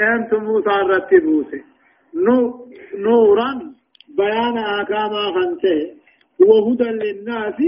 [0.00, 1.62] أنت موسى رتبوسه
[3.04, 3.50] نورا
[4.18, 5.78] بيان أحكام خنته
[6.48, 7.58] وهدى للناس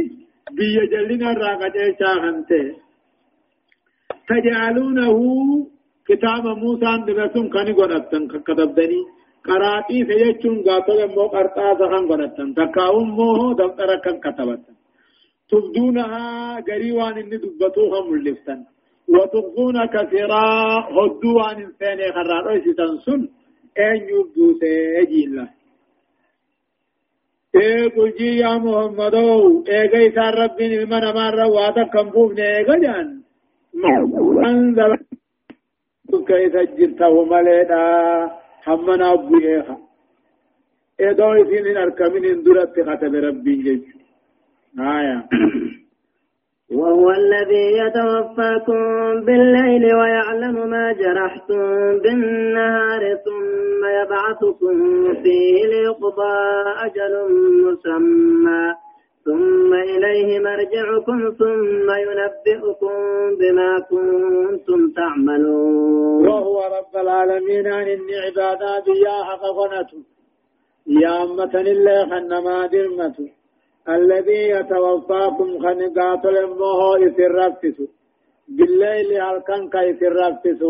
[0.56, 1.76] بيجلنا الراقة
[2.22, 2.64] خنته
[4.28, 5.16] تجعلونه
[6.08, 8.22] كتاب موسى دبسون كان قرأتن.
[8.46, 9.00] كتبدني
[9.46, 12.48] قراتي سيجون قاتل مو قرطاسا كان قرأتن.
[12.54, 14.74] تكاوم مو دفتر كان كتبتن.
[15.50, 16.24] تبدونها
[16.68, 18.60] قريوان إن دبتوها ملفتن.
[19.16, 20.44] وتخفون كثيرا
[20.96, 23.28] هدوان إنسان خرار أيسي سن
[23.78, 25.48] أن يبدو سيجين الله
[27.54, 29.14] اے قل يا محمد
[29.74, 30.58] اے گئی سار رب
[30.90, 33.08] من أمر رواتا كم بوفن اے گجان
[34.48, 34.96] انزل
[36.30, 37.82] كيف جرته مليدا
[38.66, 39.76] حمنا ابويها
[40.98, 43.84] اے دو سين اركمين اندرت كتب ربي جيش
[44.74, 45.28] آية.
[46.72, 48.80] وهو الذي يتوفاكم
[49.24, 51.62] بالليل ويعلم ما جرحتم
[51.98, 54.74] بالنهار ثم يبعثكم
[55.22, 56.38] فيه ليقضى
[56.86, 57.14] أجل
[57.66, 58.74] مسمى.
[59.24, 62.94] ثم إليه مرجعكم ثم ينبئكم
[63.40, 66.28] بما كنتم تعملون.
[66.28, 67.66] وهو رب العالمين.
[67.66, 69.46] عن إن عبادات يا حق
[70.86, 73.35] يا أمة الله خنما درمته
[73.88, 77.78] الذي يتوفاكم خنقات المه يسرفتس
[78.48, 80.62] بالليل هلكن كيسرفتس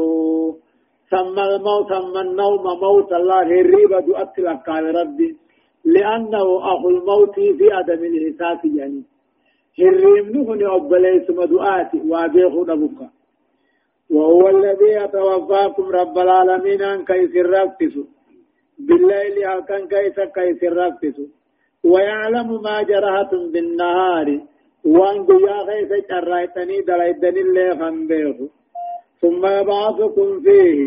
[1.10, 5.36] ثم الموت ثم النوم موت الله الريبة دؤت لك ربي.
[5.84, 9.02] لأنه أخو الموت في عدم الإحساس يعني.
[9.78, 13.00] هرم نهن أبليس مدؤاتي وابيخ نبك
[14.10, 17.94] وهو الذي يتوفاكم رب العالمين أن كيسرفتس
[18.78, 21.16] بالليل هلكن كيس كيسرفتس
[21.92, 24.28] ويعلم ما جرهتم بالنهار.
[24.84, 28.38] وان قيا خيس جرائتني دلائدني اللي خنبيه
[29.20, 30.78] ثم يبعثكم فيه.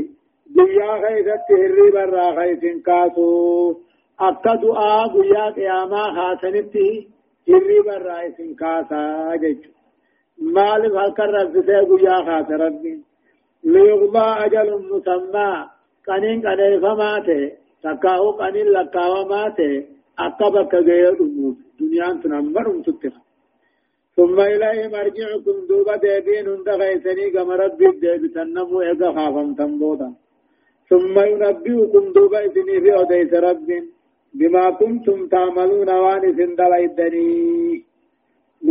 [0.58, 3.30] قيا خيس تهري برا خيس كاسو
[4.20, 7.08] أكدوا آ قيا قياما خاسنتي
[7.50, 9.02] هري برا خيس كاسا
[9.42, 9.62] جيش
[10.56, 12.96] مالك هلكر رزسي قيا خاس ربي.
[13.64, 15.52] ليغضى أجل مسمى.
[16.08, 17.52] قنين قنين فماته
[17.84, 21.56] تكاو قنين لكاو ماته أقبك غير أمور.
[21.80, 23.16] دنيا تنمر تتخ.
[24.16, 30.10] ثم إليه مرجعكم دوبا ديبين هند غيثني كما ربي ديب تنمو إيقا خافم تنبودا.
[30.90, 33.70] ثم ينبئكم دوبا إذني في أديس رب
[34.34, 37.30] بما كنتم تعملون وان سندل إدني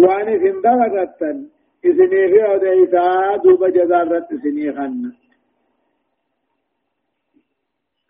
[0.02, 1.36] وان سندل غتن
[1.88, 2.94] إذني في أديس
[3.44, 5.12] دوبا جزارت سني خن.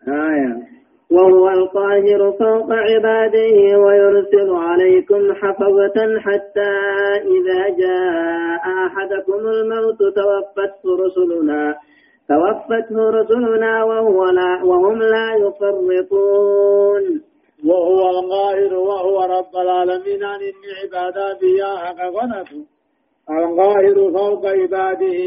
[0.07, 0.78] آية.
[1.11, 6.71] وهو القاهر فوق عباده ويرسل عليكم حفظة حتى
[7.35, 11.75] إذا جاء أحدكم الموت توفته رسلنا
[12.29, 17.21] توفته رسلنا وهو لا وهم لا يفرطون.
[17.65, 22.65] وهو القاهر وهو رب العالمين عن إن بيا حق غنته
[23.29, 25.19] القاهر فوق عباده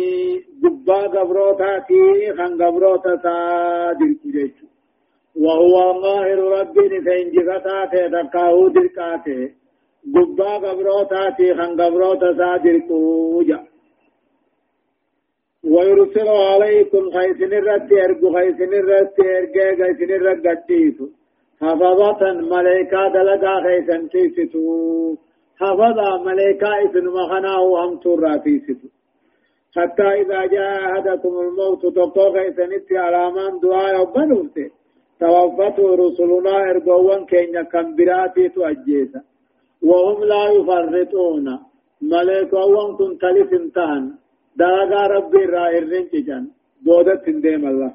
[0.62, 4.14] دبا قبروتاتي خن قبروتا صادر
[5.36, 9.50] وهو الظاهر ربي فإنجفتاته تكاو دركاته.
[10.14, 13.60] قبا قبروتاتي خن قبروتا سادركوجا
[15.64, 21.06] ويرسل عليكم خيسن الرد ارجو خيسن الرد ارجع خيسن الرد قديسو.
[21.60, 25.16] حفظة ملائكة دلقا خيسن تيستو
[25.60, 28.88] حفظة ملائكة اسن مخناه هم تراتيستو
[29.76, 34.81] حتى إذا جاء أحدكم الموت تقو خيسن اتي علامان دعاء وبنوته.
[35.22, 39.20] توفته رسلنا ارجوان كينيا كم براتي تؤجيسا
[39.88, 41.46] وهم لا يفرطون.
[42.12, 44.04] ملائكة كن تلف انتهن
[44.60, 46.44] داغا ربي رائر رنججان
[46.84, 47.92] بودت تنديم الله.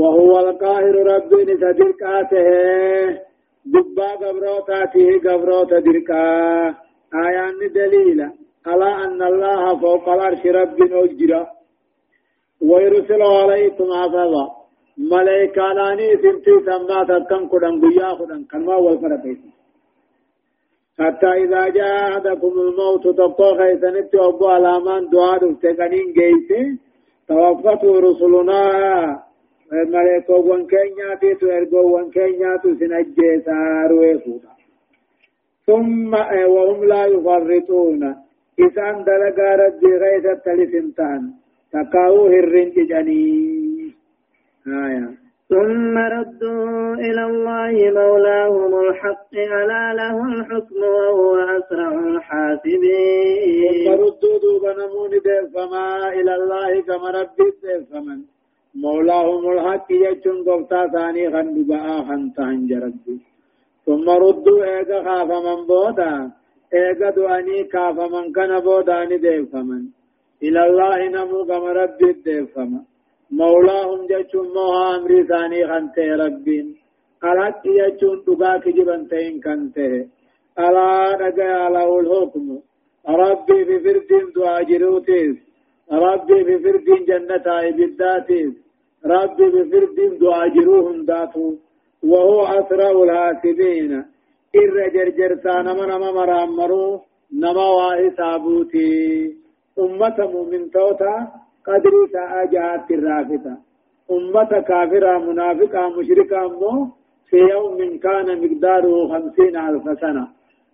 [0.00, 2.48] وهو القاهر ربي نتدركاته
[3.72, 6.22] دبا قبروتاته قبروت دركا.
[7.26, 8.20] آيان دليل
[8.66, 11.42] على أن الله فوق العرش رب أجرا
[12.68, 14.59] ويرسل عليكم حفظا
[14.98, 19.38] ملائكة لاني سنتي سما تكن كدن بيا كدن كما والفرقيس
[21.00, 26.62] حتى إذا جاء أحدكم الموت تبقى خيسنت أبو علامان دعاء تكنين جيسي
[27.28, 28.62] توفته رسلنا
[29.72, 33.56] ملائكة وان كينياتي تو ارغو وان كينياتو سنجيسا
[33.90, 34.52] رويسودا
[35.66, 36.12] ثم
[36.54, 38.02] وهم لا يفرطون
[38.60, 41.22] إسان دلقا ربي غيثة تلسنتان
[41.72, 43.59] تقاو هرنج جنين
[44.66, 45.08] آية.
[45.48, 53.84] ثم ردوا إلى الله مولاهم الحق ألا له الحكم وهو أسرع الحاسبين.
[53.84, 55.10] ثم ردوا دوب نمون
[55.54, 57.50] فما إلى الله كما ربي
[57.90, 58.20] فمن
[58.74, 63.16] مولاهم الحق يجون قفتا ثاني خندقاء خنتهن جربي
[63.86, 66.30] ثم ردوا ايغا خاف من بودا
[66.74, 69.84] ايغا دواني كاف من كان بوداني ديفمن
[70.42, 72.84] إلى الله نمو كما ربي ديفمن
[73.38, 76.66] مولاهم جچون موها امري ثاني خنته ربين
[77.24, 80.06] الحق يجون دقا كجبن تين كنته
[80.58, 80.88] الا
[81.22, 82.46] نجا له الحكم
[83.22, 85.36] ربي بفرد دعا جروتيس
[85.92, 88.52] ربي بفرد جنة عبداتيس
[89.12, 91.54] ربي بفرد دعا جروهم داتو
[92.02, 93.92] وهو أسرع الحاسبين
[94.60, 97.00] إر جرجر سانا من أمام رامرو
[97.42, 98.90] نما وحسابوتي
[99.78, 101.14] أمة مؤمن توتا
[101.66, 103.56] قدري ساعة جهات الرافتة
[104.10, 106.88] أمة كافرة منافقة مشركة مو
[107.30, 110.28] في يوم كان مقداره خمسين ألف سنة.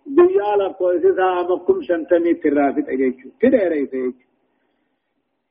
[0.05, 4.13] بيا لقوسيسا أمكم شنتمي ترافت أجيشو كده ريسيش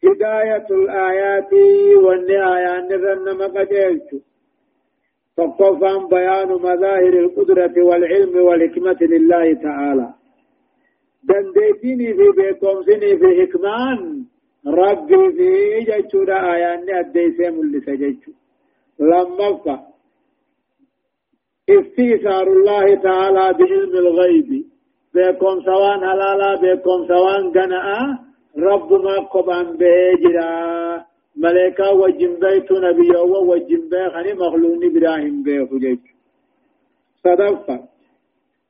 [0.05, 1.53] هداية الآيات
[2.05, 4.19] والنهاية نرن مقجيشو
[5.37, 10.09] فقفا بيان مظاهر القدرة والعلم والحكمة لله تعالى.
[11.29, 14.25] دنديتيني في بيكم سني في حكمان.
[14.67, 18.33] ربي في جيشو دا آيان أديسي ملسا جيشو
[19.01, 19.77] لما فا
[21.71, 24.65] استيثار الله تعالى بعلم الغيب
[25.15, 27.87] بكم سوان حلالا بكم سوان غناء
[28.59, 31.05] رب ما قبان بيجرا
[31.37, 33.17] ملائكة وجن بيت نبي
[33.51, 35.99] وجن بيت خني مخلوق إبراهيم بيت جيج
[37.25, 37.81] صدفة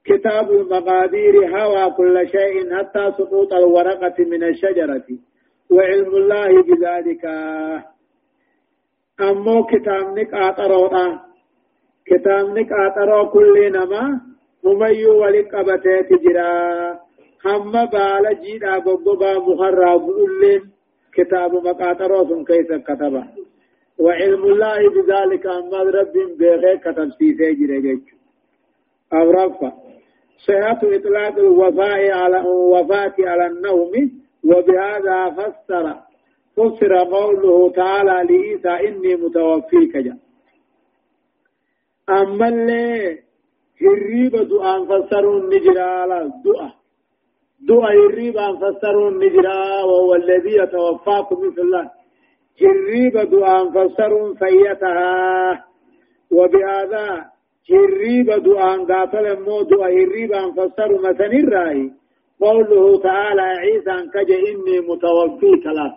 [0.04, 5.06] كتاب المقادير هوى كل شيء حتى سقوط الورقة من الشجرة
[5.70, 7.24] وعلم الله بذلك.
[9.20, 11.06] أمو كتاب نك آترونا.
[12.06, 14.20] كتابني قاطرو كل نما.
[14.64, 16.52] مميو ولقبته تجرا.
[17.44, 20.62] هم بالا جيدا غوغبا مخرا بولين.
[21.16, 23.24] كتاب مقاطرو سن كيف كتبه
[23.98, 28.06] وعلم الله بذلك أما رب بغير كتب سيسي جريجك
[29.12, 29.72] أو رفع
[30.46, 33.92] صحة إطلاق الوفاء على وفاة على النوم.
[34.44, 35.94] وبهذا فسر
[36.56, 40.16] فسر قوله تعالى لإيسى إني متوفيك جاء
[42.08, 43.18] أما اللي
[43.82, 46.74] هريب دعاء فسرون نجرا لا دعاء
[47.60, 51.90] دعاء هريب فسرون نجرا وهو الذي يتوفاكم في الله.
[52.62, 55.64] هريب دعاء فسرون فيتها.
[56.30, 57.30] وبهذا
[57.70, 61.92] هريب دعاء قاتل مو دعاء هريب فسروا مثل الرأي.
[62.40, 65.94] قوله تعالى عيسى انكج إني متوفيك لك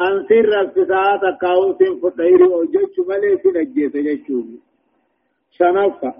[0.00, 4.58] أن سر في ساعة كاوس فتير وجدت مليك نجيس جيشوبي
[5.50, 6.12] شنفة.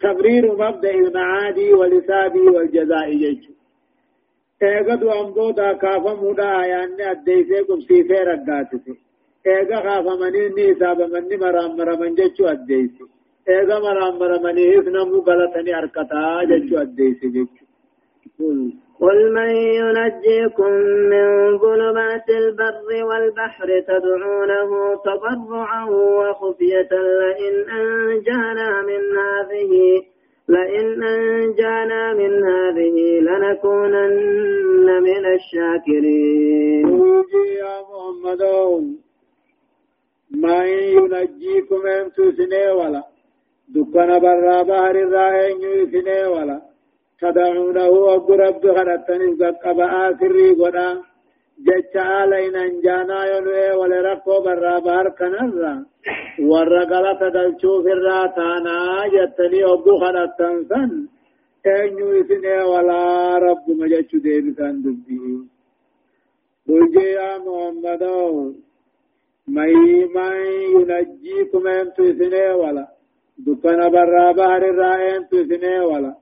[0.00, 3.48] تقرير مبدأ المعادي والحساب والجزاء جيش
[4.62, 8.94] ايغد وانبودا كافا مودا آيان أديسي قبسيسي رقاتسي
[9.46, 13.04] ايغا خافا منين نيساب مني مرام مرمان جيشو أديسي.
[13.48, 17.64] ايغا مرام مرماني هفنمو غلطني أركتا جيشو أديسي جيشو
[19.00, 20.72] قل من ينجيكم
[21.12, 30.02] من ظلمات البر والبحر تدعونه تضرعا وخفية لئن أنجانا من هذه
[30.48, 36.88] لئن أنجانا من هذه لنكونن من الشاكرين
[37.58, 38.42] يا محمد
[40.30, 43.02] من ينجيكم من تسني ولا
[43.68, 46.69] دكنا برا بحر الرائن يسني ولا
[47.20, 49.28] تدعونه أبو رب خلتني
[49.62, 50.88] قبا آسري قدا.
[51.66, 55.74] جچا آلين انجانا ينوي ولرقو برا بار كنرا
[56.50, 58.76] ورقلت دلچو فرا تانا
[59.14, 60.90] جتني أبو خلتن سن.
[61.66, 63.02] اينو اسنه ولا
[63.46, 65.18] رب مجچو ديبسان دبي
[66.68, 68.04] قل يا محمد
[69.54, 69.74] مي
[70.14, 70.36] من
[70.74, 72.86] ينجيكم انتو اسنه ولا.
[73.46, 76.12] دكنا برا بحر الرائن تو اسنه ولا.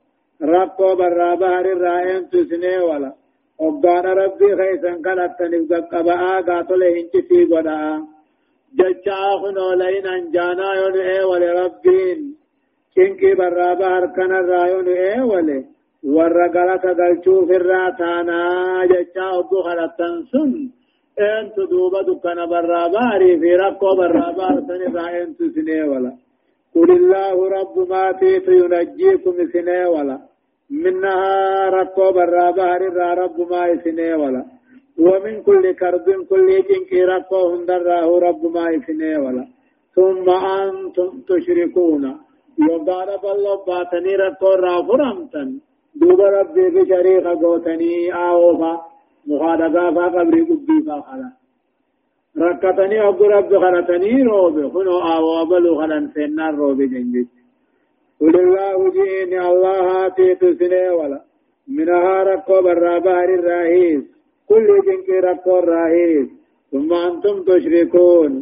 [0.43, 3.13] رقو برا بحر الرائن تسني ولا
[3.59, 8.03] وقال ربي خيسن كانت نفق قبعا قاتل هنچ في قدا
[8.79, 12.37] ججا خنو لين انجانا ينعي ولربين
[12.97, 15.65] كنكي برا بحر كان الرايون إيه ولي
[16.05, 18.41] ورقلت قلچو في الراتانا
[18.91, 20.53] ججا ابو خلطن سن
[21.19, 26.13] انت دوبا دكنا برا بحري في رقو برا بحر سن الرائن تسني ولا
[26.75, 30.19] قل الله رب ما تيت ينجيكم سنه ولا.
[30.71, 31.71] منها
[32.57, 34.45] بحر را رب ما اسنه ولا.
[34.99, 39.45] ومن كل كرب كل جنك رقو هندره رب ما اسنه ولا.
[39.95, 40.27] ثم
[40.61, 42.05] أنتم تشركون.
[42.69, 45.49] يقال بالله باتني رقو را فرمتن.
[46.01, 48.73] دوب ربي بشريخ قوتني آوفا.
[49.27, 51.38] مخادقا فا قبري قبي فا
[52.37, 57.29] ركتني أبو رب خلتني روب خنو آوابلو خلن سنان روب جنجج
[58.21, 61.21] قل الله جئني الله آتيت سنة ولا.
[61.77, 64.03] منها ركو برا بحر الراهيس
[64.49, 66.29] كل جنك ركو الراهيس
[66.73, 68.33] ثم أنتم تشركون.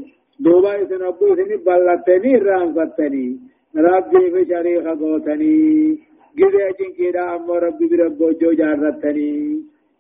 [0.40, 3.26] دوبا إذن أبو سني بلتني رانفتني
[3.76, 5.99] ربي في شريخ قوتني.
[6.38, 9.33] جزي جنك دا أمو ربي بربو جو جارتني.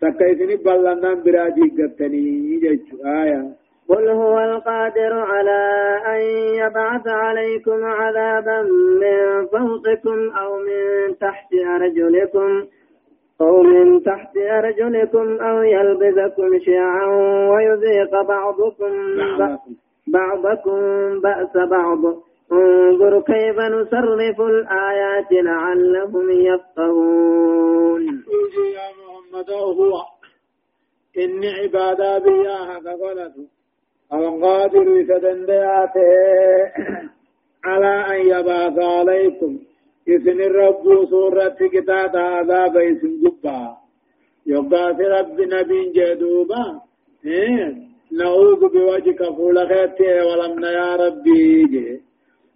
[0.00, 2.26] تكا إذن بلنان براجي قتني.
[2.62, 3.42] جيش آية.
[3.88, 5.60] قل هو القادر على
[6.06, 6.20] أن
[6.62, 8.62] يبعث عليكم عذابا
[9.00, 12.64] من فوقكم أو من تحت أرجلكم
[13.40, 17.06] أو من تحت أرجلكم أو يلبسكم شيعا
[17.50, 18.92] ويذيق بعضكم
[20.06, 20.80] بعضكم
[21.20, 21.98] بأس بعض.
[22.52, 28.02] انظر كيف نصرف الآيات لعلهم يفقهون.
[28.76, 30.02] يا محمد هو
[31.18, 33.55] إن عبادة بياها كقولته
[34.12, 36.10] القادر يتدندياته
[37.64, 39.58] على أن يبعث عليكم.
[40.08, 43.76] إذن الرب سورة كتاب عذاب إذن جبا
[44.46, 46.80] يقاس رب نبي جدوبا.
[47.24, 47.74] إيه؟
[48.12, 52.00] نعوذ بوجهك فول خيتي ولم يا ربي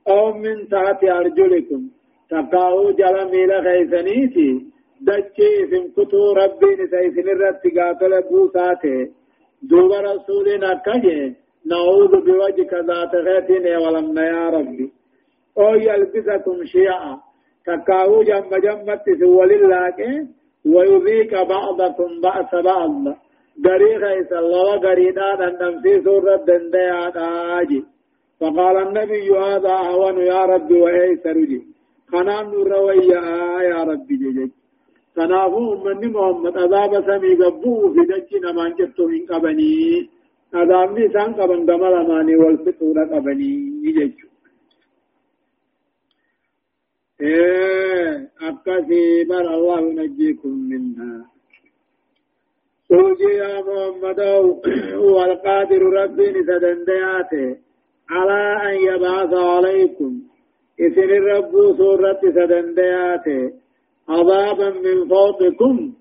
[0.09, 1.83] أو من تحت أرجلكم.
[2.31, 4.67] تقاو جلميل خيسنيتي
[5.07, 9.09] دچي اسم كتو ربي نسيسن الرب قاتل بوساته
[9.63, 11.35] دوب رسولنا كجي.
[11.67, 14.93] نعوذ بوجهك ذات خيتي ولم يا ربي.
[15.59, 17.17] أو يلبسكم شيعا.
[17.67, 20.29] تكاو جنب جنبت سوال الله
[20.67, 23.05] ويذيك بعضكم بأس بعض.
[23.67, 24.03] غريغ
[24.33, 27.13] الله غريدا دندم في سورة دنديا
[27.61, 27.85] آجي.
[28.41, 31.63] فقال النبي هذا أهون يا ربي وإيسا رجي.
[32.13, 33.23] خنان نور ويا
[33.63, 34.53] يا ربي جيجي.
[35.17, 39.27] تنافو أمني محمد أذاب سمي قبو في دجي نمان جبتو من
[40.55, 44.15] قبني أذاب نسان قبن قمل أماني والفتورة قبني جيجي
[47.21, 51.27] إيه أكثي بر الله نجيكم منها
[52.91, 54.21] قل يا محمد
[54.95, 57.57] هو القادر ربي سدندياته
[58.11, 58.41] على
[58.71, 60.21] أن يبعث عليكم
[60.81, 63.53] إذن الرب سورة سدندياته
[64.09, 65.93] عذابا من فوقكم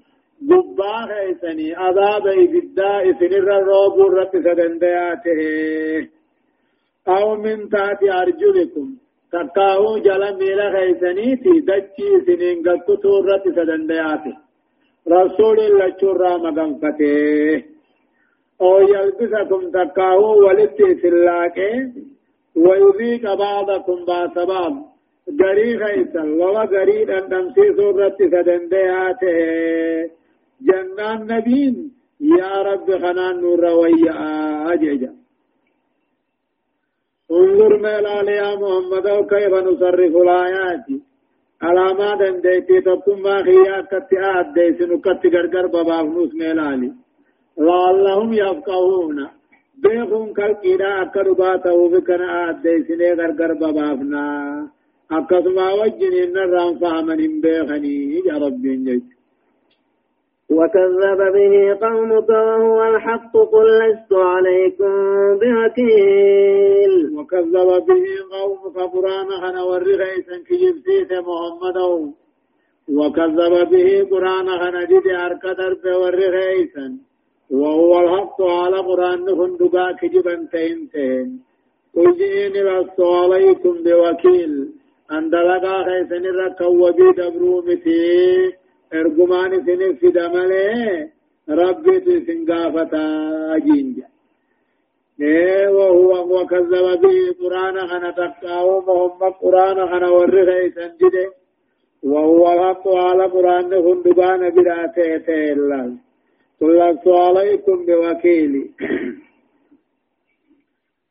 [0.47, 5.41] قباه إسني عذاب إبدا إذن الرب رب سدندياته
[7.07, 8.87] أو من تحت أرجلكم
[9.31, 14.33] تقاو جل ميلا خيسنيتي دچي سنين قطو رت سدندياتي
[15.07, 17.63] رسول الله چورا مغنفته
[18.61, 21.91] أو يلبسكم تقاو ولت سلاكه
[22.55, 24.73] ويذيق بعضكم بعض بعض
[25.41, 30.18] غري خيسا لو غري دندم سي سورت سدندياته
[30.67, 31.75] جنان نبين
[32.39, 34.15] يا رب خنان نور ويا
[34.73, 35.11] اججا
[37.31, 40.85] انظر ميلال يا محمد كيف نصرف الآيات.
[41.61, 46.91] علامات دنديتي تقوم خيات كتئات ديسن كت غرغر بباف نوس ميلالي
[47.57, 49.17] لعلهم يفقهون
[49.83, 54.25] بيخون كالكيدا أكرباته بكنا آت ديسن غرغر ببافنا
[55.11, 57.95] أكسما وجنين الرام فهمن بيخني
[58.27, 59.18] يا ربي نجد
[60.57, 61.53] وكذب به
[61.85, 64.93] قومك وهو الحق قل لست عليكم
[65.41, 66.93] بوكيل.
[67.17, 71.77] وكذب به قومك قرآن خنا ورغيسا كجبسيس محمد.
[72.97, 76.87] وكذب به قرآن خنا جد أركدر بورغيسا
[77.51, 81.27] وهو الحق على قرآن خندقا كجبا تهنتين
[81.95, 84.53] قل جئني لست عليكم بوكيل.
[85.11, 86.91] أن دلقا خيسن الركو
[87.65, 87.79] بي
[88.93, 91.09] ارجمان سنف في دمله
[91.49, 93.05] ربي تسنقافتا
[93.57, 94.07] جينجا
[95.21, 101.31] إيه وهو وكذب به قرآن خنا تقاو محمد قرآن خنا ورغي سنجده
[102.03, 105.97] وهو الحق على قرآن هندبان براته تيلا
[106.61, 108.71] قل عليكم بوكيل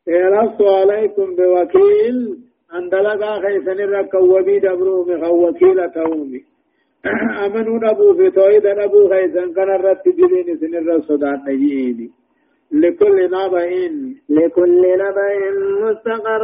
[0.07, 2.37] لست عليكم بوكيل
[2.75, 6.43] أن دلقا خيسن الركوبي دبرو مخوكيل تومي
[7.45, 12.11] أمنوا نبو في تويد نبو خيزن كان الرد جلين سن الرسودان نجيني
[12.71, 13.65] لكل نبأ
[14.29, 15.29] لكل نبأ
[15.83, 16.43] مستقر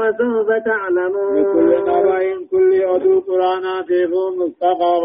[0.00, 5.04] وسوف تعلمون لكل نبأ كل عدو قرآن تيفو مستقر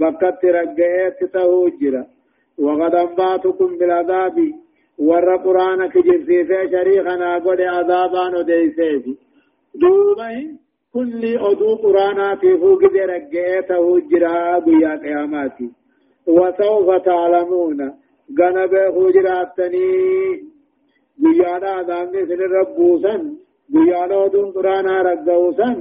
[0.00, 2.06] بكت رجعت تهوجرا
[2.58, 4.36] وقد أنباتكم بالعذاب
[4.98, 9.16] ور قرآن كجرسي في شريخنا قد عذابان وديسيسي
[9.74, 10.61] دوبين
[10.94, 15.68] كل أدو قرانا في فوق درجته جرا بيا قياماتي
[16.26, 17.80] وسوف تعلمون
[18.38, 19.90] غنب خجراتني
[21.22, 23.20] guyyaadha adaamni isin rabbuusan
[23.74, 25.76] guyyaadha oduun quraanaa ragga'uusan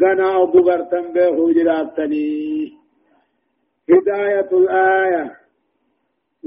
[0.00, 2.64] ganaa ogu bartan beekuu jiraattanii
[3.90, 5.24] hidaayatul aaya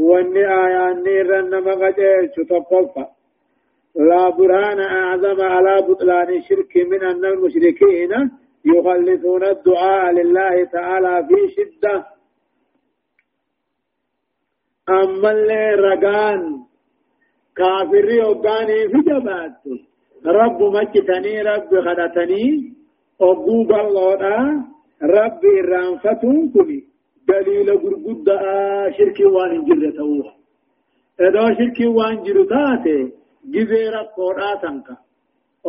[0.09, 3.03] wanni aayaanni irran nama qajeelchu tokkoffa
[3.95, 8.31] لا برهان أعظم على بطلان الشرك من أن المشركين
[8.65, 12.05] يخلصون الدعاء لله تعالى في شدة.
[14.89, 16.63] أما اللي رقان
[17.55, 19.61] كافر وقاني في جبات
[20.25, 22.73] رب مجتني رب خدتني.
[23.21, 24.21] أبو بالله
[25.03, 26.83] رب الرانفتون كلي
[27.27, 28.27] دليل قرقود
[28.97, 30.09] شرك وان جرته
[31.21, 33.11] إذا شرك وان جرتاته
[33.51, 34.93] gizee rakkoodhaa tanka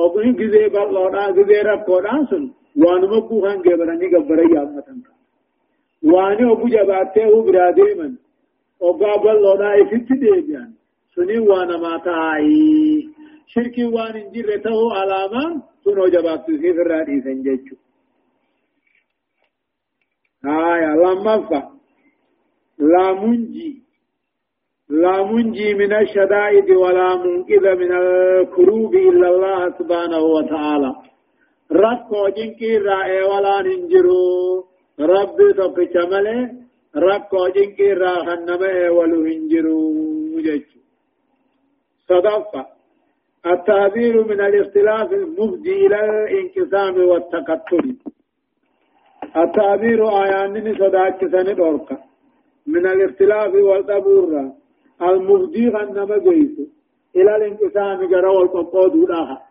[0.04, 2.44] ogni gizee bal'oodhaa gizee rakkoodhaan sun
[2.84, 5.10] waanuma buukan geebaranii gabbara yaammatanka
[6.12, 8.12] waani ogu jabaattee uu biraa deeman
[8.88, 10.70] ogaa bal'oodhaa ifitti deebi'an
[11.14, 13.14] suni waa namaa ta'aayi
[13.52, 15.52] shirkii waan hin jirre ta'uu alaamaan
[15.84, 17.74] sun hoo jabaattu isiif irraa dhiisan jechu
[20.42, 21.60] haya lammaffa
[22.92, 23.72] laamunjii
[24.88, 30.92] لا منجي من الشدائد ولا منقذ من الكروب إلا الله سبحانه وتعالى.
[31.72, 34.64] ركو جنكي رائع ولا ننجرو.
[35.00, 36.50] ربي تقش ملي
[36.96, 40.68] ركو جنكي راحن نمي ولو هنجرو جيش
[42.08, 42.66] صدفة
[43.46, 47.96] التعبير من الاختلاف المفضي إلى الانقسام والتقتل.
[49.36, 51.80] التعبير آيان صداك سنة
[52.66, 54.52] من الاختلاف والتبور
[55.02, 56.58] المفضي غنما جيس
[57.16, 59.42] إلى الانقسام جرى والقبود لها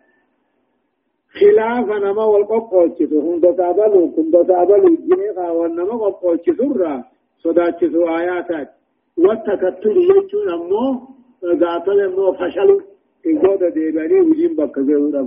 [1.39, 7.03] خلاف نما والقبود شتو هم تتابلوا كن تتابلوا جنيخا ونما قبود شتورا
[7.43, 8.69] صدا شتو آياتات.
[9.17, 11.07] والتكتل يجون أمو
[11.45, 12.81] ذاتل أمو فشلوا
[13.27, 15.23] إنقود ديباني وجين بك زيورا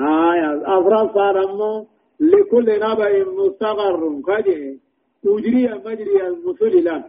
[0.00, 1.86] آية أفراد صار أمو
[2.20, 4.80] لكل نبأ مستقر كجي
[5.26, 7.04] أجري مجري المثل له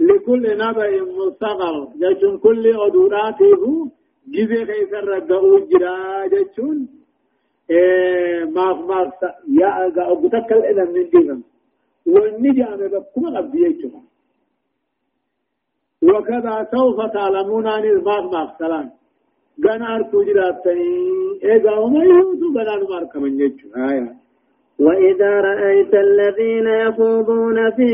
[0.00, 1.88] لكل نبأ مستقر.
[2.02, 3.62] جتون كل أدوراته
[4.28, 6.88] جزي كيس الرقاء جرا جتون
[7.70, 9.12] إيه ماف ماف
[9.48, 11.42] يا أبتكل إذا من ديهم
[12.06, 14.04] والنجا بكم أبديتهم
[16.02, 18.90] وكذا سوف تعلمون عن الماف ماف سلام.
[19.64, 20.90] غنا أرتو جراتني
[21.44, 24.21] إذا وما يهوتو غنا نمارك من جتون آيات
[24.78, 27.90] وإذا رأيت الذين يخوضون في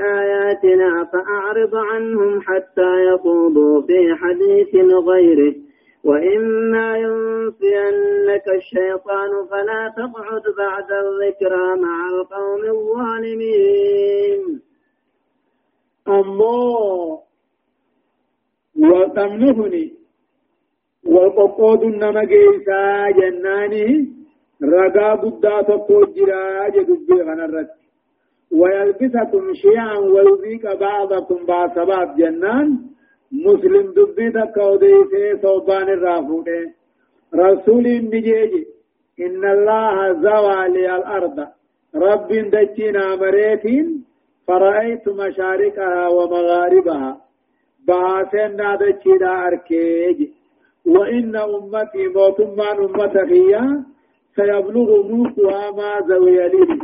[0.00, 5.54] آياتنا فأعرض عنهم حتى يخوضوا في حديث غيره.
[6.04, 14.60] وإما ينسينك الشيطان فلا تقعد بعد الذكرى مع القوم الظالمين.
[16.08, 17.20] أمو
[18.78, 19.92] وتمنهني
[21.06, 24.23] وقود النمجيسا جناني.
[24.72, 27.70] رقا بدا تقو جرا جدبي غنرت
[28.52, 32.78] ويلبسكم شيعا ويذيق بعضكم بعض سباب جنان
[33.32, 36.70] مسلم دبي تقو ديسي صوبان الرافوده
[37.34, 38.52] رسول نجيج
[39.20, 41.38] إن الله زوى لي الأرض
[41.94, 44.04] رب دجنا مريتين
[44.46, 47.20] فرأيت مشارقها ومغاربها
[47.86, 50.28] باسنا دجنا أركيج
[50.86, 53.84] وإن أمتي موتمان أمتخيا
[54.36, 56.78] سيبلغ نوحها ما زوي لي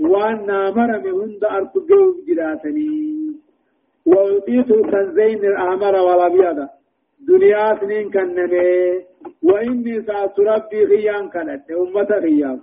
[0.00, 3.14] وأن أمر من هند أرتقوا جراتني
[4.06, 6.58] وأعطيت كنزين الأحمر والأبيض
[7.28, 9.04] دنيا سنين كنمي
[9.42, 11.70] وإني سأت ربي خيان كانت.
[11.70, 12.60] أمة خيان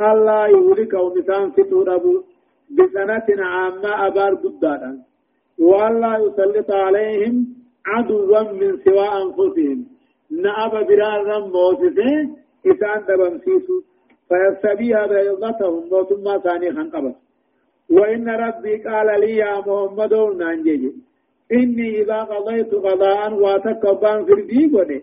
[0.00, 2.14] الله يولك ومسان فتوربو
[2.76, 4.92] بسنة عامة أبار قدادا.
[5.58, 7.34] والله يسلط عليهم
[7.86, 9.78] عدوا من سوى أنفسهم.
[10.30, 12.26] نأب برارا موسسين.
[12.66, 13.82] إسان دبمسيسو
[14.28, 17.16] فيستبيها بيضتهم موتما ثاني خنقبت.
[17.90, 20.92] وإن ربي قال لي يا محمد نانجي
[21.52, 25.02] إني إذا قضيت قضاء واتكبان في الديقوني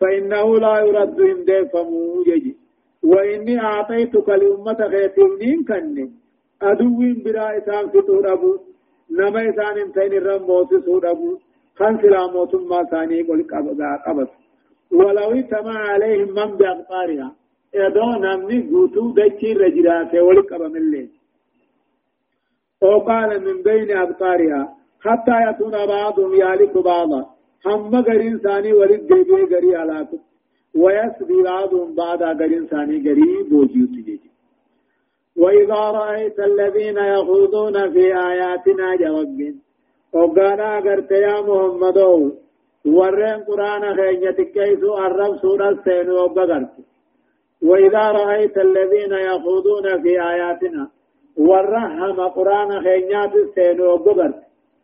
[0.00, 2.56] فإنه لا يرد إن ديفمو يجي
[3.02, 6.10] وإني أعطيتك لأمة خيتينين كني
[6.62, 8.58] أدوين برا إسان فتور أبو
[9.10, 11.38] نما إسان انتين الرموت سور أبو
[11.78, 13.40] خنسلا موتما ثاني قل
[14.06, 14.30] قبط
[14.92, 17.32] ولو اجتمع عليهم من بأقطارها
[17.74, 21.10] إذا نمني قوتو دكي رجرات ولقب من الليل
[22.82, 27.40] وقال من بين أبطارها حتى يكون بعضهم يالك بعضا.
[27.66, 30.18] هم غرين ثاني ولد جيبه غري علاكم
[30.74, 34.30] ويسبي بعضهم بعضا غرين ثاني غري بوجيوت جيجي
[35.36, 39.54] وإذا رأيت الذين يخوضون في آياتنا جواب
[40.12, 41.98] وقانا أغرت يا محمد
[42.86, 46.72] ورين قرآن خينية كيسو الرب سورة سين وقغرت
[47.62, 50.88] وإذا رأيت الذين يخوضون في آياتنا
[51.36, 54.40] ورحم قرآن خينيات سين وقغرت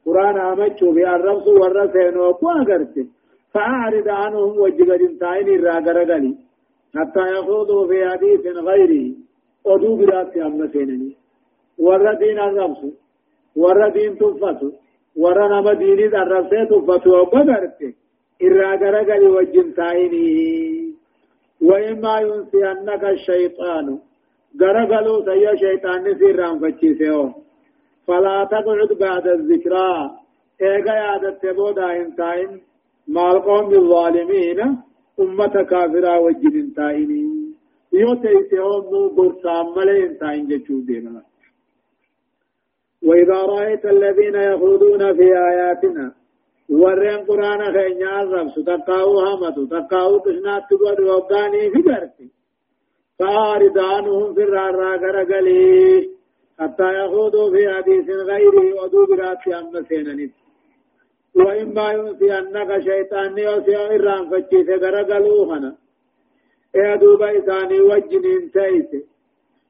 [0.07, 3.07] قرآن أمتشو في الرب ورى سين وقغرت
[3.55, 6.35] فأعرض عنهم وجبت تاين الراغرغلي
[6.97, 9.07] حتى يخوضوا في حديث غيره
[9.65, 11.17] ودو برات أما سينني
[11.79, 12.77] ورى دين الرب
[13.57, 14.71] ورى دين تفتو
[15.81, 17.89] diinii arrabsee tuffatu obbo garte
[18.47, 20.87] irraa garagali wajjin taa'inii.
[21.61, 23.99] وإما ينسينك الشيطان
[24.61, 27.35] غرغلوا سيا شيطان نسير رانفتشيسه
[28.07, 30.11] فلا تقعد بعد الذكرى
[30.63, 32.61] إيغا يادت بودا انتاين
[33.09, 34.61] مع القوم الظالمين
[35.21, 37.11] أمة كافرة وجد انتاين
[37.93, 41.23] يوتيسهم برسام ملي انتاين جتشو دينا
[43.07, 46.07] وإذا رأيت الذين يخوضون في آياتنا
[46.69, 52.29] ورين قرآن خينيا الرب ستقاو همتو تقاو تشنات تقود وقاني في قرتي
[53.19, 56.11] فأعرض عنهم في الرارا قرقلي
[56.61, 60.31] حتى يخوضوا في حديث غيره ودو برات أما سينني
[61.35, 65.77] وإما ينسينك شيطان يوسي إرام فجيس قرقلوهنا
[66.77, 69.05] إيه دوبا إساني وجنين تيسي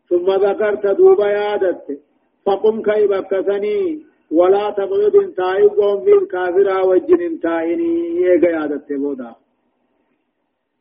[0.08, 2.05] ثم ذكرت دوبا يادت.
[2.46, 9.32] فقم كي بكسني ولا تقعد انتاي قوم بالكافرة وجن انتايني يغا يادت بودا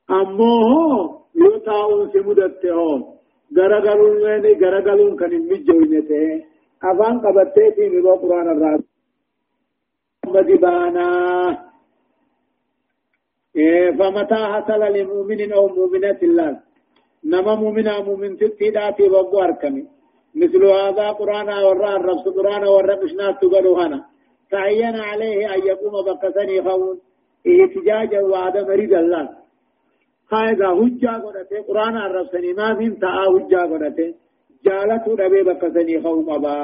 [0.09, 3.15] امو يتاون سمدت هو
[3.57, 6.43] غرغلون وين غرغلون كن مجوينته.
[6.83, 8.81] أفان قبته في ميرو قرآن الراب
[10.25, 11.09] مدبانا.
[13.55, 16.59] إيه فمتى حصل لمؤمن أو مؤمنة الله؟
[17.25, 19.83] نما مؤمنا مؤمن تتيداتي بقو اركمي
[20.35, 24.05] مثل هذا قرآن ورى الرب قرآن ورى مشنا تقولوا هنا.
[24.51, 26.99] تعين عليه أن يقوم بقسني خون
[27.47, 29.29] احتجاجا وعد مريد الله.
[30.31, 34.13] قاعدة هجا قدته قرآن الرب سني ما فين تعا هجا قدته
[34.65, 36.57] جالته نبي بقسني خون أبا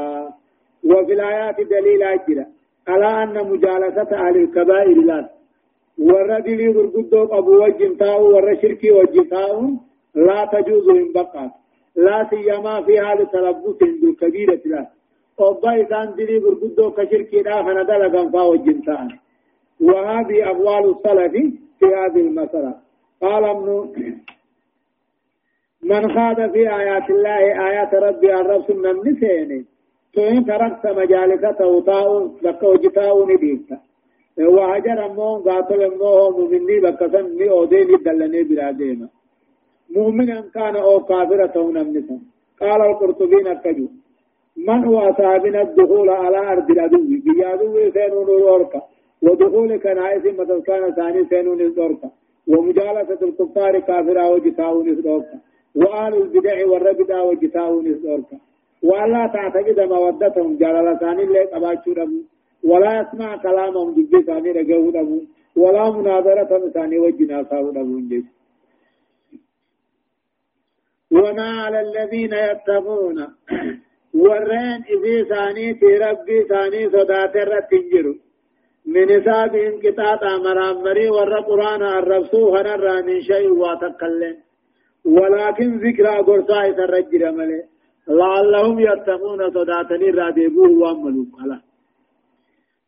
[0.89, 2.45] وفي الآيات دليل أجرا.
[2.87, 5.29] على أن مجالسة أهل الكبائر لا.
[5.99, 9.21] ورى دليل برقدوك أبو وجه تاو ورى شركي وجه
[10.15, 11.51] لا تجوز من بقات
[11.95, 14.87] لا سيما في حال تلبس بالكبيرة لا.
[15.39, 19.09] أبا إسان دلي برقدو كشركي لا فندل كنفا وجنتان
[19.81, 21.33] وهذه أقوال السلف
[21.79, 22.73] في هذه المسألة.
[23.21, 23.91] قال ابن
[25.83, 29.65] من خاض في آيات الله آيات ربي الرب من نسيني
[30.13, 33.77] تون تركت مجالسته تاو بك وجتاو نديبتا
[34.39, 39.09] وهجر أمون قاتل أمون مؤمني بكسن ني أوديني دلني برادينا
[39.95, 42.17] مؤمنا كان أو كافرة نمنسا
[42.61, 43.87] قال القرطبين الكجو
[44.67, 47.01] من هو أصابنا الدخول على أرض العدو.
[47.25, 48.81] بيادو سينون الأوركا
[49.21, 52.09] ودخول كنائس مثل كان ثاني سينون الأوركا
[52.47, 55.37] ومجالسة الكفار كافرة وجتاون الأوركا
[55.75, 58.37] وآل البدع والربدا وجتاون الأوركا
[58.83, 62.19] ولا تعتقد مودتهم جلال ثاني لك أباشو ربو
[62.63, 65.19] ولا يسمع كلامهم جبي ثاني رجعوا
[65.55, 68.25] ولا مناظرة ثاني وجنا ربو جيش
[71.11, 73.17] وما على الذين يتقون.
[74.13, 78.15] ورين إذي ثاني في ربي ثاني صدات الرتنجر
[78.85, 84.37] من حساب انقطاع مرامري ور قرآن الرسول هنرى من شيء واتقلن
[85.05, 87.63] ولكن ذكرى قرصا يترجر ملي
[88.07, 91.25] لعلهم يتقون صداتني رادبوه واملوا.
[91.35, 91.59] قلا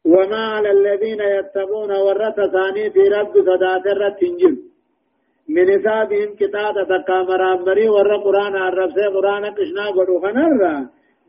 [0.05, 4.55] وما على الذين يتقون ورث ثاني في رب صدات الرتنجر
[5.49, 10.61] من حسابهم كتابة تكا مرامري ور قرآن عرب سے قرآن قشنا قدو خنر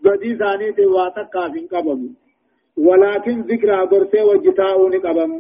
[0.05, 2.09] بدي ثاني تواتا كافين قبم
[2.77, 5.39] ولكن ذكر عبر سے وجتاؤني قبم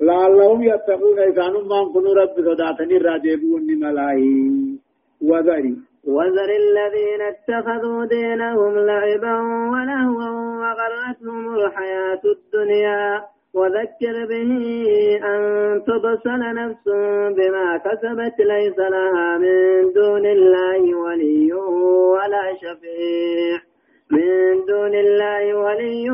[0.00, 4.76] لعلهم يتقون إذانهم من كنوا رب صداتني راجبون ملاهي
[5.20, 9.36] وذري وذر الذين اتخذوا دينهم لعبا
[9.72, 10.30] ولهوا
[10.62, 13.24] وغرتهم الحياة الدنيا
[13.56, 14.52] وذكر به
[15.24, 15.40] أن
[15.86, 16.84] تبصل نفس
[17.36, 21.52] بما كسبت ليس لها من دون الله ولي
[22.12, 23.58] ولا شفيع.
[24.10, 26.10] من دون الله ولي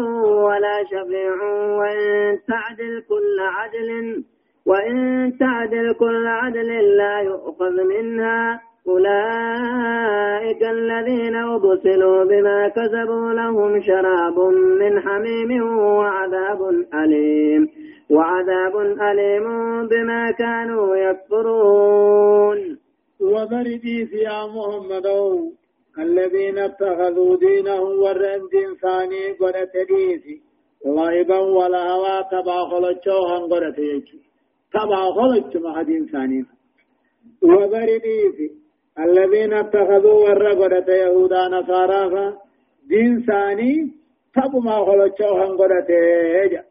[0.46, 1.34] ولا شفيع.
[1.78, 4.24] وإن تعدل كل عدل
[4.66, 4.96] وإن
[5.40, 8.71] تعدل كل عدل لا يؤخذ منها.
[8.88, 14.38] أولئك الذين أبسلوا بما كسبوا لهم شراب
[14.80, 16.60] من حميم وعذاب
[16.94, 17.68] أليم
[18.10, 19.46] وعذاب أليم
[19.88, 22.78] بما كانوا يكفرون.
[23.22, 25.06] وبردي يا محمد
[25.98, 27.90] الذين اتخذوا دينهم
[28.52, 30.40] دين ثاني قد تديسي
[30.86, 34.18] لعبا ولا هوا تبا خلچو هنگرت يجو
[34.72, 36.44] تبا خلچ مهدين ثاني
[37.42, 38.61] وبرديف
[38.98, 42.36] الذين اتخذوا ورقرت يهودا نصارى
[42.88, 43.90] دين ثاني
[44.34, 45.28] تبو ما خلچو
[46.38, 46.62] يجو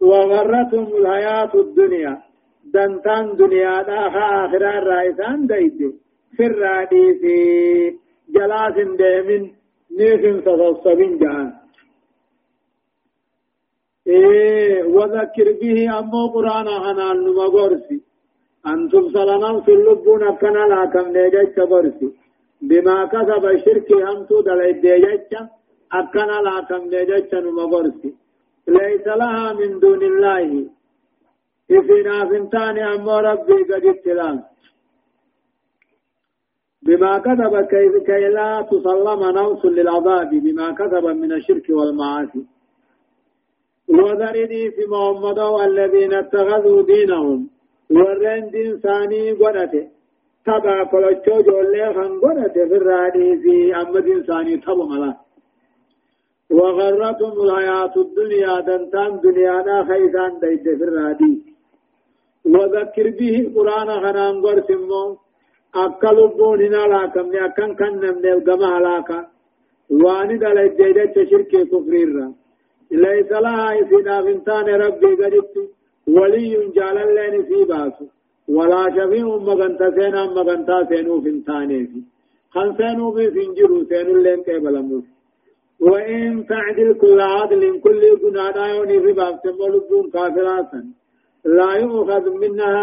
[0.08, 2.22] وغرتهم الحياة الدنيا.
[2.74, 5.78] دنتان دنيا داها آخرا رايسان دايد
[6.36, 7.22] في الراديس
[8.34, 9.58] جلاس ديمن.
[9.98, 11.52] نيفن تصصبين جهان
[14.06, 18.07] إيه وذكر به أمو قرآن هنان نمغرسي
[18.66, 22.08] أنتم سلمان في اللبون أكنا لكم نيجيش برسي
[22.62, 25.32] بما كسب الشرك همتو دلائد ديجيش
[25.92, 28.14] أكنا لكم نيجيش نمغرسي
[28.68, 30.70] ليس لها من دون الله.
[31.70, 34.42] إذن أفنتان أمو ربي قد اتلام
[36.82, 37.54] بما كتب
[38.06, 40.30] كي لا تسلم نفس للعذاب.
[40.30, 42.44] بما كتب من الشرك والمعاصي.
[43.88, 47.50] وذرني في محمد والذين اتخذوا دينهم
[49.40, 49.82] قرأته
[50.46, 55.12] تبع كلچو جولي خان قرأته في الرادي في أما دين ثاني تبع ملا
[56.50, 61.32] وغرتهم الحياة الدنيا دنتان دنيا نا خيسان ديت في الرادي
[62.54, 65.16] وذكر به قرآن خنان قرسمو
[65.74, 69.18] أكلبون هنا لاكم أكن كن نمني القمع لاكا
[70.02, 72.08] واني دلت جيدت شركة كفرير
[72.90, 75.54] ليس لها إسنا فنتان ربي قدت
[76.16, 78.06] ولي جال اللين في باسو
[78.56, 82.00] ولا شفيع مغنتا سينا مغنتا سينو فنتاني في
[82.78, 84.40] سينو في سنجرو سينو اللين
[84.88, 85.18] موسي
[85.80, 90.80] وإن تعدل كل عدل كل جنادا يوني في باب سمولدون كافراسا
[91.44, 92.76] لا يؤخذ منها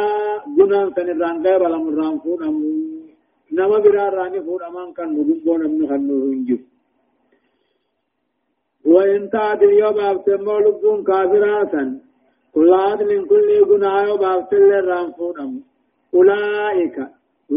[0.57, 2.69] جنان سنران غير ولا مران فون أمو.
[3.57, 6.57] نما برا راني فون أمان كان مدبون أمن خنو هنجو
[8.93, 11.83] وإن تعدل يو باب سمولدون كافراسا
[12.55, 15.61] كل عدل كل جنادا باب سلران فون أمو
[16.13, 16.97] أولئك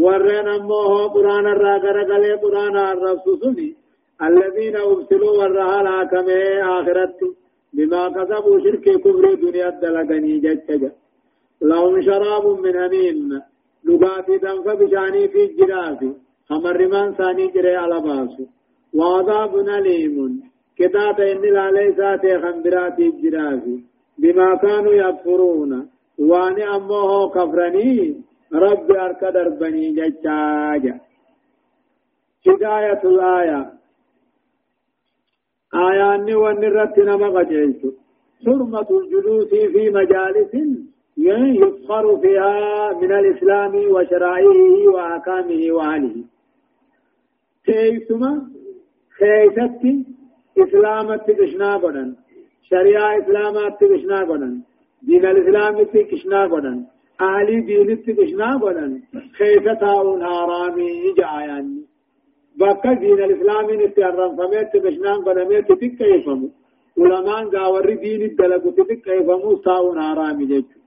[0.03, 3.57] ورن أمه قرآن الراغر قلي قرآن الرسول
[4.27, 6.41] الذين أبسلوا والرهال كمه
[6.79, 7.19] آخرت
[7.75, 10.91] بما كسبوا شرك كفر دنيا دلقني جتجا
[11.61, 13.41] لهم شراب من أمين
[13.85, 15.99] لغاتي دنف بشاني في الجراف
[16.49, 18.43] خمر من ثاني جري على باسو
[18.97, 20.15] وعذاب أليم
[20.79, 23.63] كتاب إن لا ليسات خنبرات الجراف
[24.21, 25.89] بما كانوا يكفرون.
[26.19, 28.21] واني أمه كفرني
[28.53, 30.99] رب أركدر بني جتاجا
[32.47, 33.73] هداية الآية.
[35.73, 37.81] آيان ونرت نما قجيت.
[38.45, 40.53] حرمة الجلوس في مجالس
[41.17, 46.23] يفخر فيها من الإسلام وشرائعه وأحكامه وأهله.
[47.65, 48.31] كيسما؟
[49.19, 49.83] خيست
[50.57, 52.15] إسلامت كشنا قدن
[52.69, 54.55] شريعة إسلامات كشنا قدن
[55.07, 55.75] دين الإسلام
[56.11, 56.77] كشنا قدن
[57.21, 58.91] أهلي دين كشنا قدن
[59.37, 61.81] خيستها حرامي جاياني
[62.59, 66.49] بكا دين الإسلام نتعرف فميت بشنان قدميت تك يفهمو
[67.01, 70.79] علماء قاور دين الدلق تك يفهمو ساون حرامي جيجو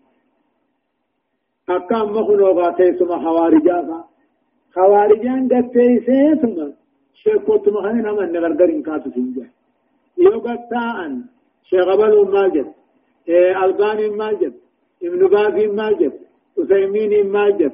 [1.68, 3.78] أكام مخنو غاتي سما خوارجا
[4.74, 6.66] خوارجان دتي سيسما
[7.22, 9.46] شيكوت مخني نما نغرغر انكاتو سنجا
[10.24, 11.14] يوغتاءن
[11.68, 12.68] شيخ أبل ماجد
[13.28, 14.54] إيه ألباني ماجد
[15.02, 16.12] ابن باز ماجد
[16.58, 17.72] أسيمين ماجد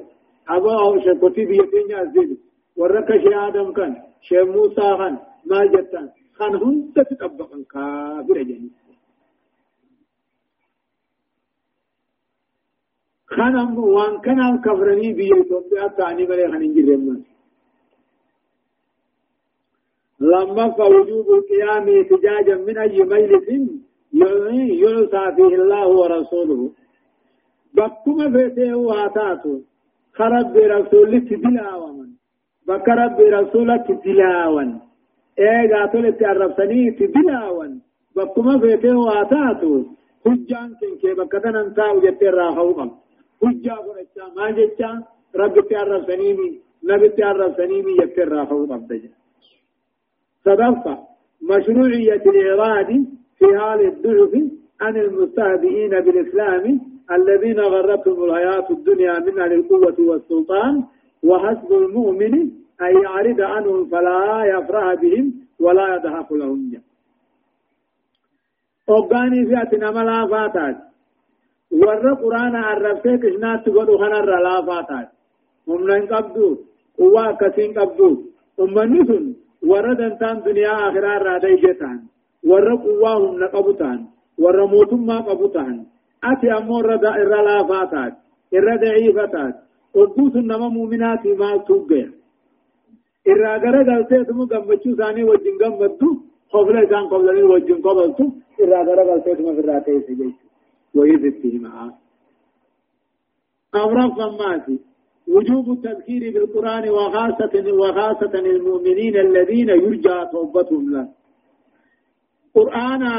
[0.49, 2.35] أبو شيكوتي بيتين يزيدو
[2.77, 5.17] ورك شي آدم كان شي موسى كان
[5.49, 8.71] ما جتان كان هم تتطبقن كافر جني
[13.35, 15.57] كان وان كان كفرني بيتو
[15.97, 17.23] تاني بره خنين جرم
[20.21, 23.47] لما فوجوب القيام احتجاجا من أي مجلس
[24.83, 26.71] ينسى فيه الله ورسوله.
[27.73, 29.59] بكما فيته واتاتو.
[30.13, 32.09] خرب برسول تدلا ومن
[32.67, 34.79] بك ربي رسولك تلاوان
[35.39, 37.79] ايغا تولت عرفتني تلاوان
[38.15, 39.83] بكما فيته واتاتو.
[40.25, 42.89] حجان كنكي بكتن انتاو جتر راخوكم
[43.41, 45.03] حجا قرأتا ما جتا
[45.35, 46.49] ربي تعرفتني مي
[46.83, 49.09] نبي تعرفتني مي جتر راخوكم تجا
[50.49, 50.97] صدفة
[51.41, 53.05] مشروعية الإراد
[53.37, 54.33] في حال الضعف
[54.81, 56.81] عن المستهزئين بالإسلام
[57.11, 60.83] الذين غرتهم الحياة الدنيا من أهل القوة والسلطان
[61.23, 62.33] وحسب المؤمن
[62.81, 66.71] أن يعرض عنهم فلا يفرح بهم ولا يضحك لهم.
[68.89, 70.77] أوغاني في أتنا ملا فاتات
[71.71, 75.09] ور قرآن عرفته كشنات تقول خنا لا فاتات
[75.67, 76.57] ممن قبدو
[76.97, 78.21] قوة كثين قبدو
[78.59, 81.99] أمني سن ورد انتان دنيا آخرة رادي جتان
[82.43, 83.99] ورا قواهم نقبتان
[84.37, 85.85] ورا موتم ما قبتان
[86.23, 88.13] أتي أمور ردا إرى لافاتات
[88.53, 89.55] إرى ضعيفتات
[89.95, 92.05] وقوس النما مؤمنات ما توقع
[93.27, 96.09] إرى غرى قلتي ثم قمتشو ثاني وجن قمتو
[96.53, 98.25] خفلة كان قبلني وجن قبلتو
[98.61, 100.35] إرى غرى قلتي ثم في الراتي سجيت
[100.95, 101.93] ويفتيه معاه
[103.75, 104.79] أمر فماتي
[105.29, 111.07] وجوب التذكير بالقرآن وخاصة وخاصة المؤمنين الذين يرجى توبتهم له.
[112.55, 113.13] قرآنا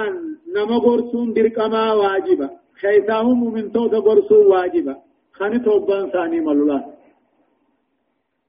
[0.57, 2.51] نما قرسون بركما واجبة.
[2.81, 4.97] خيثاهم من توت قرسون واجبة.
[5.33, 6.81] خاني توبان ثاني ملولا.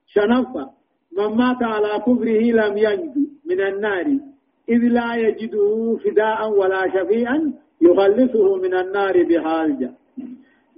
[0.06, 0.70] شنفة.
[1.16, 4.06] من مات على كفره لم ينجو من النار.
[4.68, 9.90] إذ لا يجده فداء ولا شفيعا يخلصه من النار بحالجة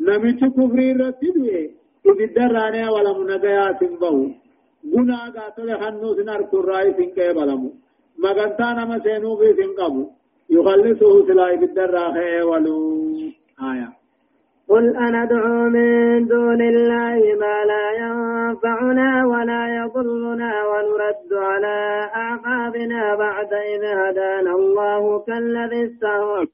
[0.01, 1.70] نمت كفري رتدوه
[2.07, 4.29] إذ الدراني ولا منقيات بو
[4.93, 7.71] قنا قاتل خنوس نركو الرأي سنكي بلمو
[8.23, 10.05] مغنتانا مسينو في سنقبو
[10.51, 12.79] يخلصه سلاي بالدراخي ولو
[13.71, 13.88] آية
[14.69, 23.85] قل أندعو من دون الله ما لا ينفعنا ولا يضرنا ونرد على أعقابنا بعد إذ
[23.85, 26.47] هدانا الله كالذي استهوى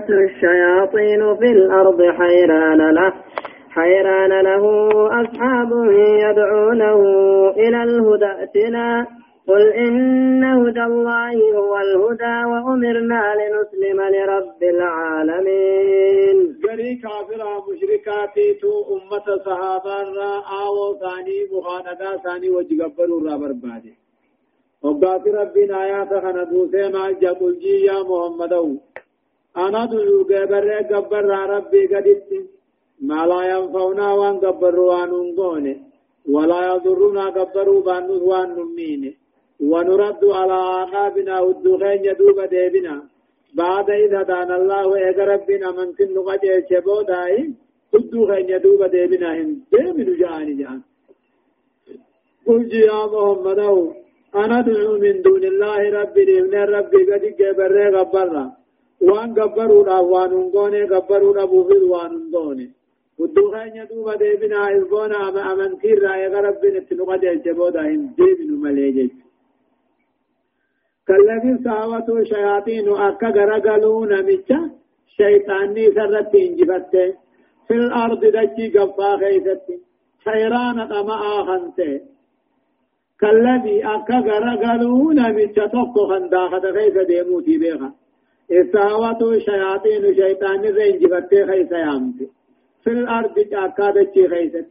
[0.00, 3.12] الشياطين في الأرض حيران له.
[3.70, 4.64] حيران له.
[5.22, 5.70] أصحاب
[6.24, 7.00] يدعونه
[7.50, 9.06] إلى الهدى ائتنا.
[9.48, 16.36] قل إن هدى الله هو الهدى وأمرنا لنسلم لرب العالمين.
[16.64, 19.94] جري كافرة مشركاتي تو أمة صحابة
[20.62, 23.94] آو ثاني مخانقا ثاني وجقبروا را بربادي
[24.82, 28.76] وقات ربنا آيات خندوسي ما جقل جي يا محمدو.
[29.56, 31.24] أنا دعو قبر قبر
[31.54, 32.30] ربي قدت
[33.00, 35.66] ما لا ينفعنا وان قبر وان نقون
[36.34, 39.14] ولا يضرنا قبر وان وان نمين
[39.60, 42.96] ونرد على عقابنا والدخين يدوب ديبنا
[43.54, 47.36] بعد إذا دان الله وإيق ربنا من كن قد يشبو داي
[47.94, 50.80] الدخين يدوب ديبنا هم ديبن جاني جان
[52.46, 53.60] قل يا محمد
[54.42, 58.44] أنا دعو من دون الله ربي لابن ربي قد قبر قبرنا
[59.01, 62.71] وان غبروا وان غوني غبروا ابو في وان غوني
[63.19, 69.11] ودوغان يدوب ديبنا إذبونا أما أمنتير رأي غرب بن التنقد الجبودا هم ديبن مليجج
[71.07, 74.59] كالذي ساوته شياطين أكا غرقلون مجا
[75.17, 76.93] شيطاني سرت انجفت
[77.67, 79.67] في الأرض دجي قفا خيست
[80.25, 82.01] حيران طمع خنته
[83.19, 87.91] كالذي أكا غرقلون مجا تقو خنداخة خيس ديموتي بيخا
[88.52, 92.28] إساوته شياطين شيطاني انجفت خيس يامتي
[92.84, 94.66] في الأرض أكا دجي خيست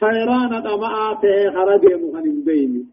[0.00, 1.20] حيران طمع
[1.54, 2.84] خرج مخن بيني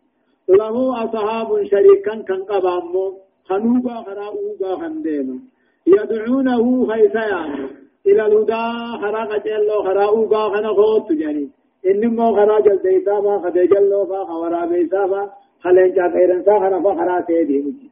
[0.49, 3.13] له أصحاب شريكا كان قبامو
[3.49, 5.39] خنوبا خراؤوبا خنديما
[5.87, 7.69] يدعونه خيسيان
[8.07, 8.65] إلى الهدى
[9.01, 11.49] خراق جلو خراؤوبا خنخوت جاني
[11.85, 15.31] إنما خرا جل ديسابا خدي جلو فا خورا بيسابا
[15.63, 17.89] خلين جا خيرن سا خرفا خرا سيدي مجي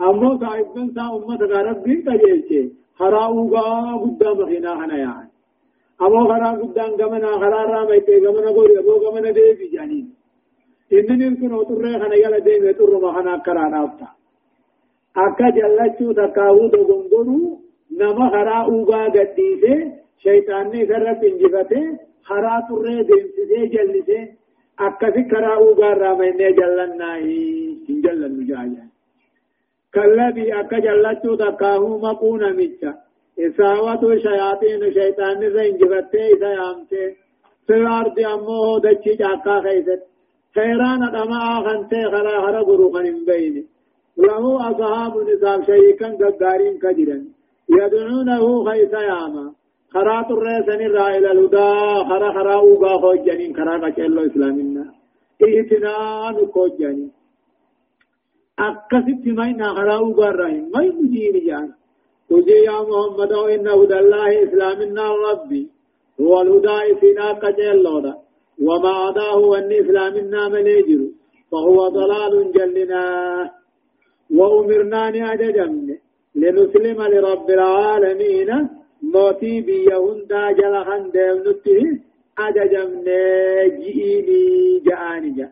[0.00, 3.62] أمو صاحبن سا أمت غرب بين تجيشي خراؤوبا
[4.02, 5.30] قدام خنا خنا يعني.
[6.02, 10.06] أمو خرا قدام غمنا خرا رامي غمنا قولي أبو غمنا ديبي جانين.
[10.92, 14.08] إنني كن أطرة خنا يلا ديم يطر ما خنا كرانا أبتا
[15.16, 17.58] أكا جلتشو تكاو دغنغرو
[17.98, 19.92] نما خرا أوغا قديسه
[20.24, 24.28] شيطان نے سرت انجفته خرا طرة ديم سيسه جلسه.
[24.80, 28.87] أكا في خرا أوغا رامين جلنا هي جلن مجايا
[29.98, 32.94] كالذي أكا جلتشو تكاو مقونا ميتا
[33.38, 37.06] إساوة شياطين شيطان نے انجفته إسا يامته
[37.66, 40.02] في الأرض أمه دچي جاكا خيست
[40.54, 43.66] خيران دما خنتي خلا خرا غروخن بين.
[44.16, 47.18] له أصحاب نساب شيكا قدارين كجرا
[47.78, 49.52] يدعونه خيس ياما.
[49.94, 51.74] خرات الرسن الرائل الهدى.
[52.08, 54.84] خرا خرا أوغا خوجانين خرا قچلو إسلامنا.
[55.42, 57.17] إهتنان خوجانين
[58.58, 61.68] أكست مين خرا اوغا رحيم ما مجين جان
[62.28, 65.68] تجي يا محمد إن هدى الله إسلامنا ربي.
[66.20, 68.14] هو الهدى فينا قچلو
[68.66, 71.00] وما عداه أن إسلام النام نيجر
[71.50, 73.04] فهو ضلال جلنا.
[74.30, 75.88] وأمرنا نأججمن
[76.34, 78.50] لنسلم لرب العالمين.
[79.02, 81.82] موتي بيهندا جلخن ديمنته
[82.38, 83.06] أججمن
[83.80, 84.44] جئيني
[84.86, 85.48] جآنجا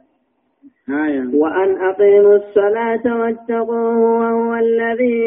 [1.34, 5.22] وأن أقيموا الصلاة واتقوه وهو الذي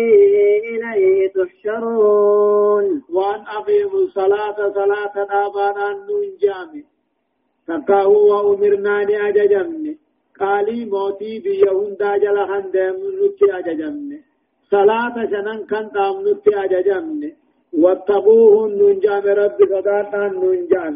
[0.71, 3.03] إليه تحشرون.
[3.09, 6.83] وأن أقيموا الصلاة صلاة آبانا ننجامي
[7.67, 9.95] تكاهو وأمرنا لأججمن
[10.39, 14.11] قالي موتي بيهندا جل هندم نتي أججمن
[14.71, 17.31] صلاة شنن كان تام نتي أججمن
[17.73, 20.95] واتقوه ننجام رب صداتا ننجام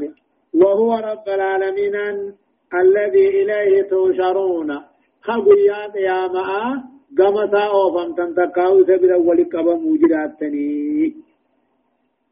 [0.54, 1.96] وهو رب العالمين.
[2.76, 4.80] الذي إليه تشرون
[5.22, 6.84] خبيات يا معا
[7.20, 11.12] قمتا أوفم تنتقاو سبيل أول قبا موجدات تنيه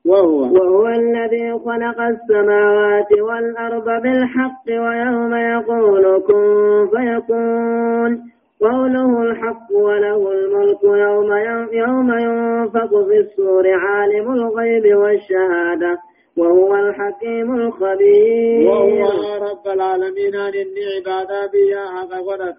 [0.05, 0.41] وهو.
[0.41, 8.31] وهو الذي خلق السماوات والأرض بالحق ويوم يقول كن فيكون.
[8.61, 11.31] قوله الحق وله الملك يوم
[11.73, 15.97] يوم ينفق في الصور عالم الغيب والشهادة.
[16.37, 18.67] وهو الحكيم الخبير.
[18.69, 19.03] وهو
[19.49, 20.35] رب العالمين.
[20.35, 22.55] أن إني عبادة بها حقا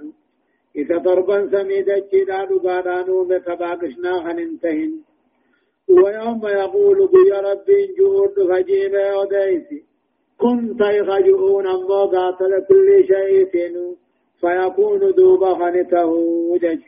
[0.76, 4.92] إذا ضربا سميدا جدا دقادا متباقشنا خننتهن
[5.88, 9.82] ويوم يقول بي ربي جود فجيب وديسي
[10.38, 13.44] كنت يخجئون أمو قاتل كل شيء.
[14.40, 16.06] فيكون دوب خنته
[16.50, 16.80] وجج.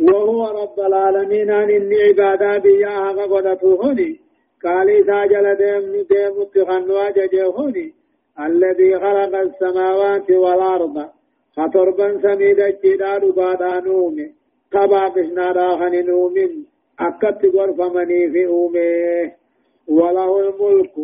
[0.00, 1.50] وهو رب العالمين.
[1.50, 4.20] أن إني عبادا بياها فقدته هني
[4.64, 7.94] قال ساجل ديم ديم اتخنوا ججهني
[8.40, 11.08] الذي خلق السماوات والأرض.
[11.56, 14.30] خطربا سميدا جداد بعد نومه
[14.72, 16.64] تبا بشنا راخن نومن
[17.00, 19.32] أكت غرفمني في أومه.
[19.88, 20.96] وله الملك.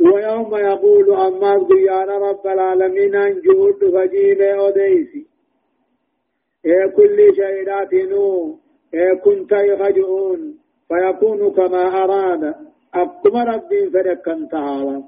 [0.00, 5.26] ويوم يقول أما يا رب العالمين أن جهود فجيب أوديسي.
[6.66, 8.58] إيه كل شيء نو
[8.94, 10.63] إيه كنت يخجؤون.
[10.88, 12.54] فيكون كما أراد.
[12.94, 15.02] أقم ربي فرقا تعالى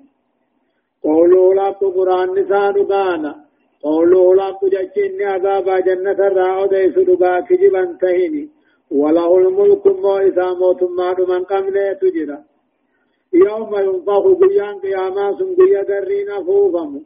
[1.02, 3.46] قولوا لك قرآن نسان قانا
[3.82, 8.48] قوله لا قجتشن عذاب جنة الرعود يسدقا كجبا تهيني
[8.90, 12.38] وله الملك مو إذا موت ما من قبل تجرى.
[13.46, 17.00] يوم ينفخ قيان قياما سن قيا قرين فوفم.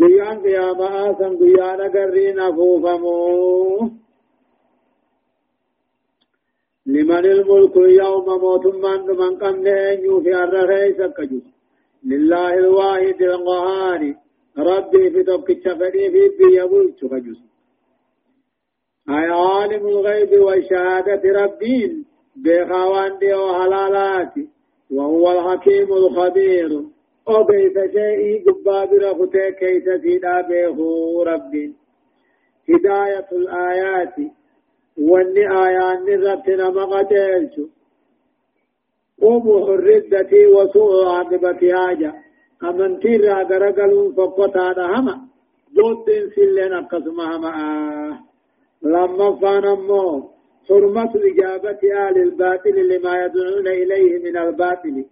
[0.00, 3.04] قيان قياما سن قيان قرين فوفم.
[6.86, 9.66] لمن الملك يوم موت من قبل
[10.04, 11.40] يوفي الرخيس كجو
[12.04, 14.14] لله الواحد القهار.
[14.58, 17.40] ربي في توكي شفري في بي يقول تخجس
[19.08, 22.04] أي عالم الغيب والشهادة ربين
[22.36, 24.34] بخوان ديو حلالات
[24.90, 26.70] وهو الحكيم الخبير.
[27.28, 31.52] أو بيت شيء قباب رفتي كيس سيدا بيخو رب
[32.70, 34.14] هداية الآيات
[34.98, 37.60] واني آيان نزبتنا مقتلش
[39.22, 42.14] قوموا الردة وسوء عاقبة حاجة
[42.64, 45.20] أمنتي را غرغلون فقطا هما
[45.76, 48.20] دوتين سلين أقسم هما
[48.82, 50.30] لما فان أمو
[50.68, 55.04] حرمة إجابة آل الباطل لما يدعون إليه من الباطل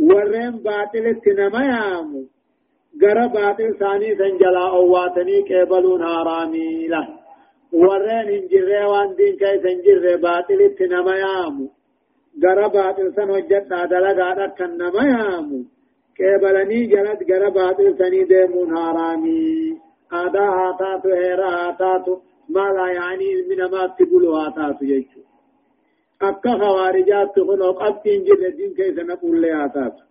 [0.00, 1.06] ورين باطل
[1.70, 2.24] يامو
[3.26, 6.88] باطل ثاني سنجلا أواتني كيبلون هارامي
[7.72, 11.68] ورين انجره وان دين كي سنجره باطل تنما يامو
[12.42, 15.60] غرا باطل سن وجدنا دلغا دكن نما يامو
[16.16, 19.78] كيبلني جلد غرا باطل سني ديمون هارامي
[20.12, 25.20] آدا هاتاتو هيرا هاتاتو ما لا يعني من ما تقولوا هاتاتو يجو
[26.22, 30.04] أكا خوارجات تقولوا قبتين جل الدين كيف نقول لي هاتاتو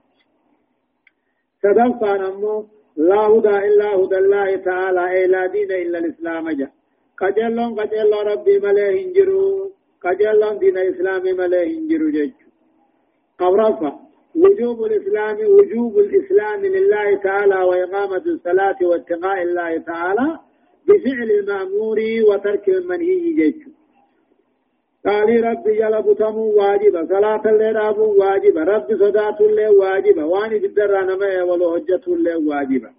[1.62, 6.70] سدفا نمو لا هدى إلا هدى الله تعالى أي لا دين إلا الإسلام جا
[7.22, 9.72] قجلون قجلون ربي مليه انجرو
[10.06, 12.48] قجلون دين الإسلام مليه انجرو جيجو
[13.42, 13.92] أورفا
[14.36, 20.28] وجوب الإسلام وجوب الإسلام لله تعالى وإقامة الصلاة واتقاء الله تعالى
[20.88, 22.00] بفعل المأمور
[22.30, 23.72] وترك المنهي جيجو
[25.06, 30.66] قال ربي جل بتمو واجبا صلاة الليل أبو واجبا رب صداة الليل واجبا واني في
[30.66, 32.92] الدرى نمي ولو حجة الليل واجبا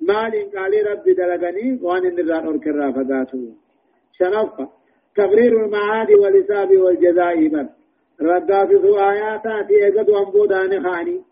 [0.00, 3.42] مال قال ربي دلغني واني نرى أرك الرافقاته
[4.12, 4.68] شنفة
[5.16, 7.68] تقرير المعاد والحساب والجزاء من
[8.20, 11.22] ردات آياتات ايقظ وانبودان خاني.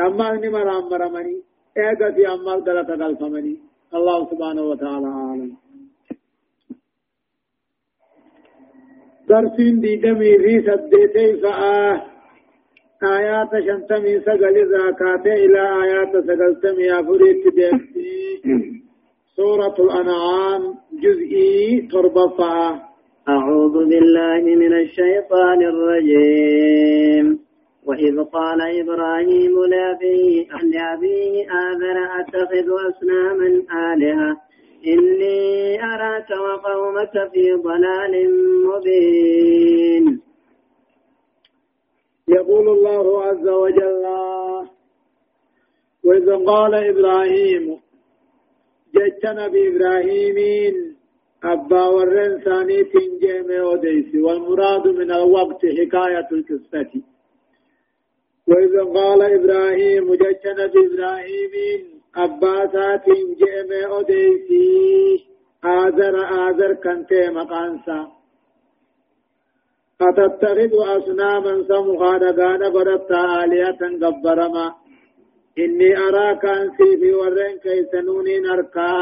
[0.00, 1.36] أمال نمر أمرمني
[1.78, 3.56] ايقظ أمال دلت قلفمني
[3.94, 5.56] الله سبحانه وتعالى عالم.
[9.28, 12.13] درسين دي دمي في سديتي فآه
[13.02, 18.42] آيات شنتمي سقل الزكاة إلى آيات سقلتمي أفريت ديمتي
[19.36, 22.38] سورة الأنعام جزئي تربة
[23.28, 27.38] أعوذ بالله من الشيطان الرجيم.
[27.86, 33.48] وإذ قال إبراهيم لأبيه لأبيه آذر أتخذ أصناما
[33.92, 34.36] آلهة.
[34.86, 38.14] إني أراك وقومك في ضلال
[38.68, 40.20] مبين.
[42.28, 44.04] يقول الله عز وجل
[46.04, 47.80] وإذ قال إبراهيم
[48.94, 50.38] جتنا بإبراهيم
[51.44, 56.92] أبا ورن ثاني تنجيم وديس والمراد من الوقت حكاية القصة.
[58.48, 61.52] وإذ قال إبراهيم جتنا بإبراهيم
[62.16, 63.06] أباسات
[63.40, 65.26] جئم أديسي
[65.64, 68.12] آذر آذر كنت مقانسا
[70.00, 74.74] أتتخذ أصناما سمخادقان قدتا آلية قبرما.
[75.58, 78.92] إني أراك أنسي في ورين كيسنونين أركا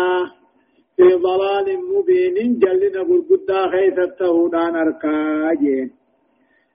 [0.97, 2.59] في ضلال مبين.
[2.59, 5.91] جلنا قلقدا خيث التهودان أركا جين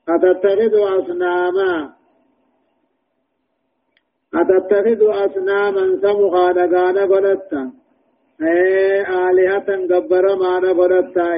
[0.09, 1.93] أتتخذ أصناما.
[4.33, 7.71] أتتخذ أصناما سمخا دقانا قدتا
[8.41, 11.29] إيه آلهة قبر ما نقدتا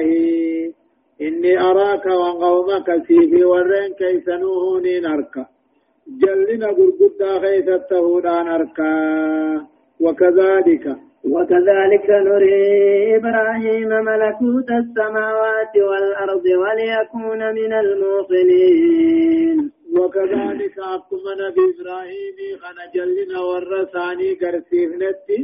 [1.26, 5.46] إني أراك وقومك سيفي ورين كيسنوهوني نركا
[6.22, 8.92] جلنا قرقدا خيث التهودان أركا
[10.00, 22.84] وكذلك وكذلك نري إبراهيم ملكوت السماوات والأرض وليكون من الموقنين وكذلك أكما نبي إبراهيم خنا
[22.94, 25.40] جلنا ورثاني قرسيفنتي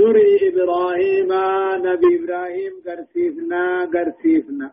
[0.00, 1.30] نري إبراهيم
[1.86, 3.62] نبي إبراهيم قرسيفنا
[3.94, 4.70] قرسيفنا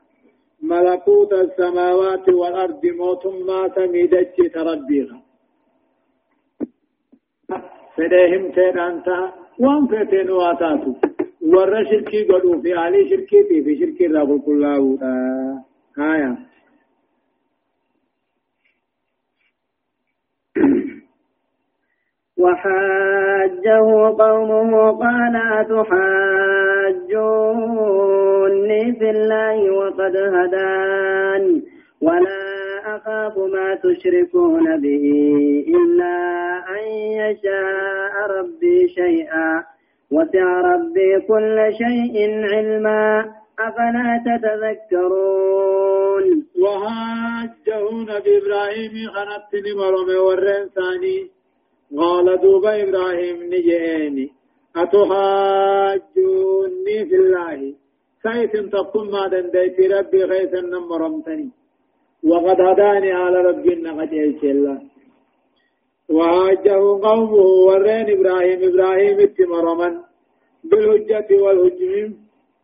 [0.62, 5.22] ملكوت السماوات والأرض موت ما سميدتش تربيها
[7.98, 9.08] فديهم أنت
[9.60, 10.94] وان فتن واتاتو.
[11.42, 14.98] ور شركي قدو في علي شركي في شركي رب كله
[16.00, 16.38] آية.
[22.38, 23.78] وحاجه
[24.20, 25.36] قومه قال
[27.08, 31.62] أتحاجوني في الله وقد هدان.
[32.02, 35.06] ولا أخاف ما تشركون به
[35.68, 36.18] إلا
[36.70, 36.84] أن
[37.22, 39.64] يشاء ربي شيئا.
[40.12, 42.16] وسع ربي كل شيء
[42.54, 43.26] علما.
[43.60, 46.26] أفلا تتذكرون؟
[46.62, 51.18] وهاجه نبي إبراهيم خنتني مرمي ورين ثاني
[51.98, 54.37] قال دوبا إبراهيم نجيني
[54.84, 56.58] أتحاجوني
[57.10, 57.74] في الله.
[58.24, 61.50] سيف تقوم ما دنديت ربي غيث نمرمتني.
[62.24, 64.14] وقد هداني على ربنا قد
[64.44, 64.82] الله
[66.10, 67.32] وهاجه قومه
[67.68, 68.60] ورين إبراهيم.
[68.70, 69.94] إبراهيم اتمرمن.
[70.64, 72.14] بالحجة والهجم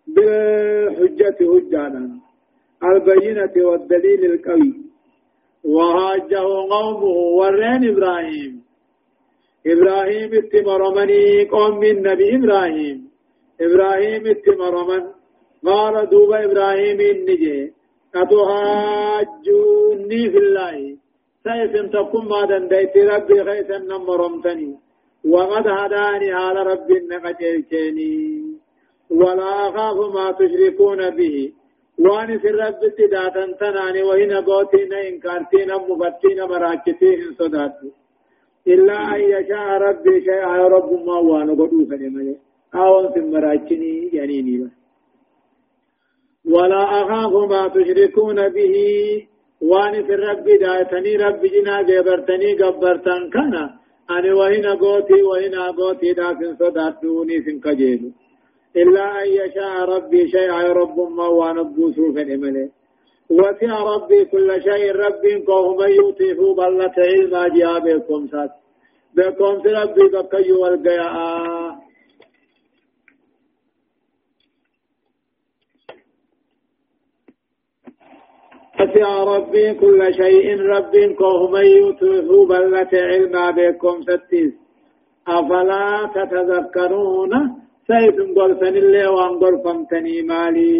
[0.07, 2.03] بالحجة هجانا
[2.83, 4.73] البينة والدليل القوي.
[5.63, 6.43] وهاجه
[6.73, 7.03] قومه
[7.39, 8.62] ورين إبراهيم.
[9.67, 12.97] إبراهيم اتمرمني قوم من نبي إبراهيم.
[13.61, 15.03] إبراهيم اتمرمن
[15.65, 17.73] قال دوب إبراهيم النجي
[18.15, 19.41] أتهاجوني
[20.31, 20.75] في الله.
[21.43, 24.71] سيف تقوم ما دنديت ربي خيسا نمرمتني
[25.31, 28.15] وقد هداني على ربي النقجيتني
[29.09, 31.35] ولا أخاف ما تشركون به.
[31.99, 34.01] وان في الرب اتداتا تناني.
[34.03, 37.75] وهنا قوتين إنكارتين مفتين مراكتين صدات
[38.67, 42.35] إلا أن يشاء ربي شيئا رب ما وأنا قدوفا لمن؟
[42.75, 44.69] أو في مراكني جنيني
[46.45, 48.75] ولا أخاف ما تشركون به.
[49.71, 53.55] وان في الرب دايتني رب جنا جبرتني قبرتن كان
[54.15, 58.09] أنا وهنا قوتي وهنا قوتي دافن صدات دوني سنكجيلو
[58.81, 62.69] إلا أن يشاء ربي شيئا رب ما ونبوسه في الإمله
[63.29, 68.51] وسع ربي كل شيء رب قوم يوتيه بلة علما جاء بكم سات.
[69.15, 71.83] بكم ربي بكي والقياء
[78.79, 84.53] وسع ربي كل شيء رب قوم يوتيه بلة علما بكم ستيس.
[85.27, 87.62] أفلا تتذكرون
[87.93, 90.73] سيف قرصن الله وان قرفمتني مالي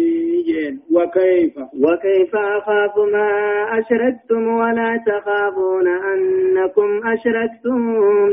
[0.48, 0.80] جين.
[0.92, 1.52] وكيف؟
[1.84, 3.30] وكيف أخاف ما
[3.78, 7.78] أشركتم ولا تخافون أنكم أشركتم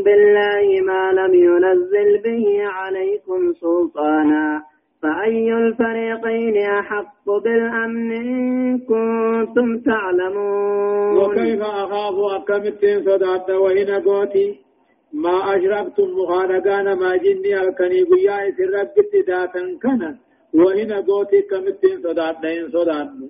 [0.05, 4.61] بالله ما لم ينزل به عليكم سلطانا؟
[5.01, 14.70] فأي الفريقين أحق بالأمن إن كنتم تعلمون؟ وكيف أخاف أكمتين صدعت وإن قوتي؟
[15.13, 20.17] ما أشركتم مخانقان ما جني الكني قيا في رب اتداتا كنا
[20.53, 23.29] وإن قوتي كمتين صداتين صدان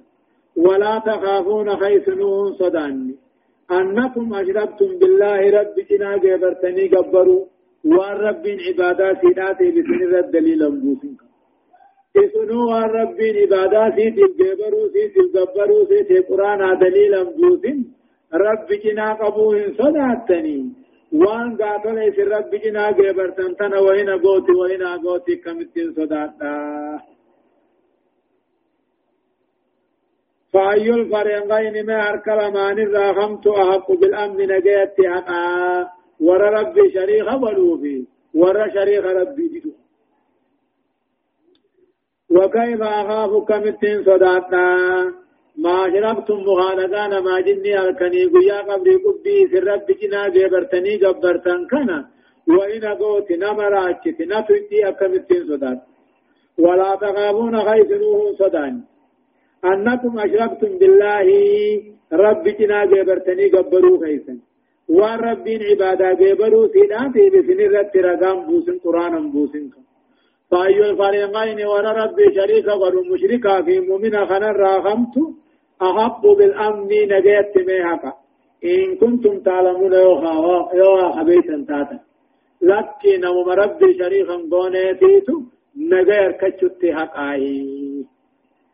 [0.56, 3.16] ولا تخافون خيسنون صدان
[3.72, 7.46] أنكم أشركتم بالله رب جنا جبرتني قبروا
[7.86, 11.18] وان رب عبادات سيداتي بسن رد دليل أمبوسين
[12.24, 17.80] إسنو وان رب عبادات سيدي جبروا سيدي قبروا سيدي قرآن دليل أمبوسين
[18.34, 20.81] رب جنا قبوهن صداتني
[21.12, 27.00] وان قاتل في رب جنا جبرتن تنا وهنا قوتي وهنا قوتي كمتين صداتا
[30.54, 35.90] فأي الفريقين ما أركل ما نراغمت أحق بالأمن نجيت حقا
[36.20, 39.72] ور ربي شريخ ولوفي ور شريخ ربي جدو
[42.30, 44.68] وكيف أخاف كمتين صداتا
[45.58, 52.00] ما شربتم مغانقان ما جني ألكني قيا قبري قبي في الرب جنا جبرتني جبرتن كنا.
[52.48, 55.80] وإن قوت نمراجت نتوتي أكمتين صدات
[56.58, 58.76] ولا تغابون خيفنوه صدان.
[59.66, 61.28] أنكم أشركتم بالله
[62.14, 64.36] رب جنا جبرتني جبروا خيفا
[64.90, 69.66] وان ربين عبادة جبروا سيداتي بسن الرب رقام بوسن قرآن بوسن
[70.52, 75.41] فأي الفريقين ورى ربي شريكا ورمشركا في مؤمن خنا راغمتم
[75.82, 78.14] أحب بالأمن نجيت ميهكا
[78.66, 82.00] إن كنتم تعلمون يوها يوها خبيثا تاتا.
[82.62, 85.42] لكن نمو ربي شريخا قونيتيتو
[85.78, 87.46] نجير كتشت حقاي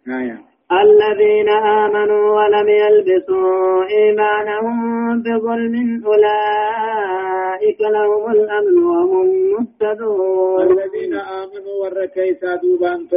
[0.08, 0.38] آية.
[0.72, 4.78] الذين آمنوا ولم يلبسوا إيمانهم
[5.24, 10.72] بظلم أولئك لهم الأمن وهم مهتدون.
[10.72, 13.08] الذين آمنوا والركيسا دوبان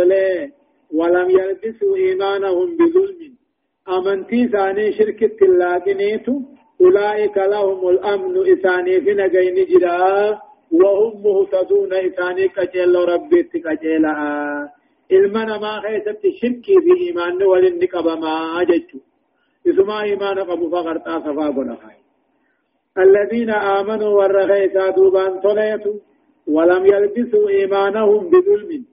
[0.95, 3.30] ولم يلبسوا إيمانهم بظلم
[3.89, 6.27] أمنتي ثاني شركة اللاقنيت
[6.81, 10.39] أولئك لهم الأمن إثاني في نجين جدا
[10.73, 14.15] وهم مهتدون إثاني كجيل ربي كجيلا
[15.13, 18.99] إلمنا ما خيست شركي في إيمان ولنك بما أججو
[19.69, 22.01] إسما إيمان قبو فقرتا صفا قنخاي
[22.99, 25.95] الذين آمنوا والرغيسا دوبان طليتوا
[26.47, 28.85] ولم يلبسوا إيمانهم بظلم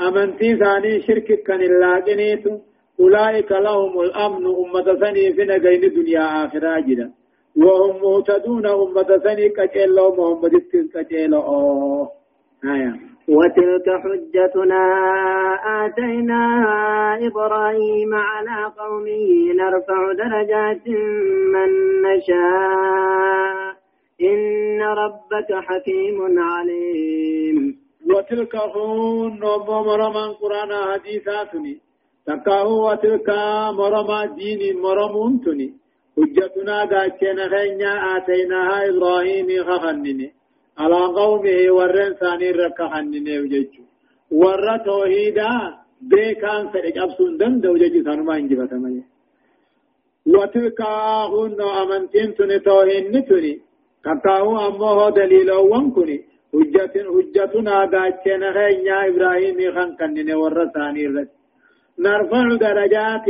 [0.00, 2.58] أمنتي ثاني شركة كان اللاقنيتو
[3.00, 7.12] أولئك لهم الأمن أمة ثني في نجين دنيا آخرة جدا.
[7.56, 10.50] وهم مهتدون أمة ثني كجيل محمد
[10.94, 12.08] كجيل أوه
[12.64, 12.92] آية.
[13.28, 14.82] وتلك حجتنا
[15.84, 20.88] آتيناها إبراهيم على قومه نرفع درجات
[21.54, 21.70] من
[22.02, 23.76] نشاء.
[24.22, 27.76] إن ربك حكيم عليم.
[28.10, 31.87] وتلك هون نظام رمان قرآن حديثاتني.
[32.28, 33.28] تكاهو وتلك
[33.78, 35.68] مرما دين مرمون تني
[36.16, 40.28] حجتنا قاچنا خينيا آتيناها إبراهيم خخنني
[40.82, 43.82] على قومه ورن ثاني رك خنني وججو
[44.40, 45.52] ور توحيدا
[46.10, 49.02] بيكان سرق أبسون دم دو ججو ثانما انجبت مي
[50.34, 50.80] وتلك
[51.34, 53.54] هن أمنتين تني توحيد تني
[54.04, 56.16] كاكاو أمه دليل وانكني
[57.12, 61.37] حجتنا قاچنا خينيا إبراهيم خنقنني ور ثاني رك
[61.98, 63.26] نرفع درجات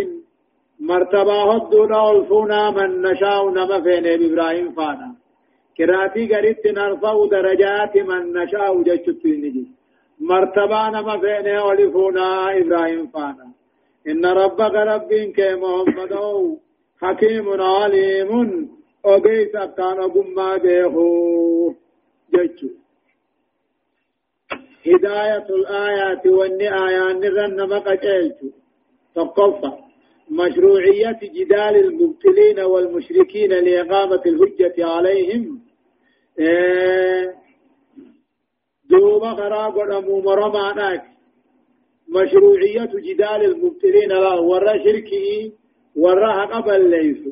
[0.81, 5.15] مرتبة هدونا الفونا من نشاء نما فين إبراهيم فانا.
[5.79, 9.67] كراتي قريت نرفع درجات من نشاء جشت نجي.
[10.21, 13.47] مرتبة نما فين ألفونا إبراهيم فانا.
[14.09, 16.13] إن ربك رب كمحمد
[17.03, 18.31] حكيم عليم.
[19.05, 21.75] أبيت كان قم بيخو
[22.35, 22.61] جشت
[24.87, 27.83] هداية الآيات والني آيات نرن
[29.27, 29.73] تقفى
[30.31, 35.61] مشروعية جدال المبتلين والمشركين لإقامة الحجة عليهم.
[36.39, 37.35] إيه
[38.91, 41.03] دوما خراب ونمو مرماناك
[42.09, 45.53] مشروعية جدال المبتلين لا ورا شركه
[45.97, 47.23] ورا قبل ليس.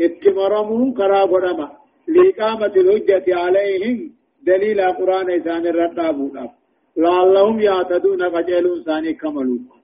[0.00, 1.68] اتمرمون خراب ونما
[2.08, 4.12] لإقامة الحجة عليهم.
[4.42, 6.48] دليل القرآن إسان الرقابون
[6.96, 9.77] لعلهم يعتدون قجلون ثاني كملوك.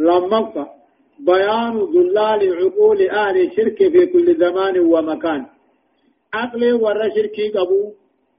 [0.00, 0.66] لما
[1.18, 5.46] بيان ضلال عقول أهل الشرك في كل زمان ومكان.
[6.34, 7.92] عقل ورا شركي قبو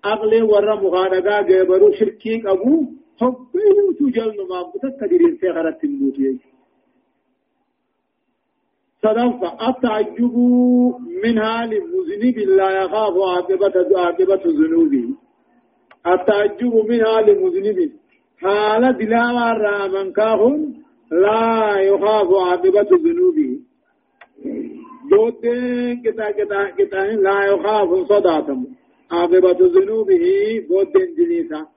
[0.05, 2.86] عقل ورا مخانقا قبرو شركي قبو
[3.22, 6.39] حبه تجل ما بتكدرين في غرة الموتي
[9.03, 9.39] صدف
[9.70, 10.36] التعجب
[11.24, 15.05] منها للمذنب لا يخاف عاقبة عاقبة ذنوبه.
[16.07, 17.91] التعجب منها لمذنب
[18.41, 20.80] حال دلاوة الرامن كاهم
[21.12, 23.59] لا يخاف عاقبة ذنوبه
[25.12, 28.66] بودين كتا كتا كتا لا يخاف صداتم
[29.12, 30.26] عاقبة ذنوبه
[30.70, 31.68] بودين جليسا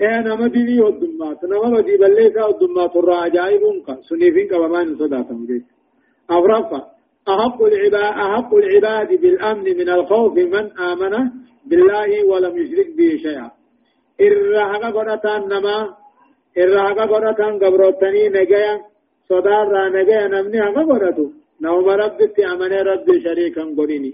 [0.00, 5.62] إيه نما ديني ودمات نما بدي بليسا ودمات الراجائبون کا سنيفين كبمان صداتم جيس
[6.30, 6.94] أفرفا
[7.28, 11.30] أحق العباد أحق العباد بالأمن من الخوف من آمن
[11.66, 13.50] بالله ولم يشرك به شيئا.
[14.20, 15.96] إرهق قرطان نما
[16.62, 18.72] إرهق قرطان قبروتني نجيا
[19.28, 21.26] صدار را نجيا نمني هقا قرطو
[21.64, 24.12] نوم ربك أمن رب شريكا قريني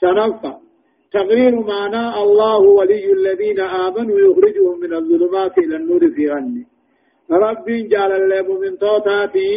[0.00, 0.52] شنفا
[1.12, 6.64] تقرير معنى الله ولي الذين آمنوا يخرجهم من الظلمات إلى النور في غني
[7.30, 9.50] رب جعل الليب من توتاتي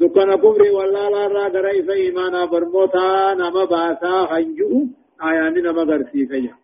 [0.00, 4.72] دكان كبر والله لا را غري في إيمانا برموتا نما باسا خنجو
[5.28, 6.54] آياني نما غرسي فيا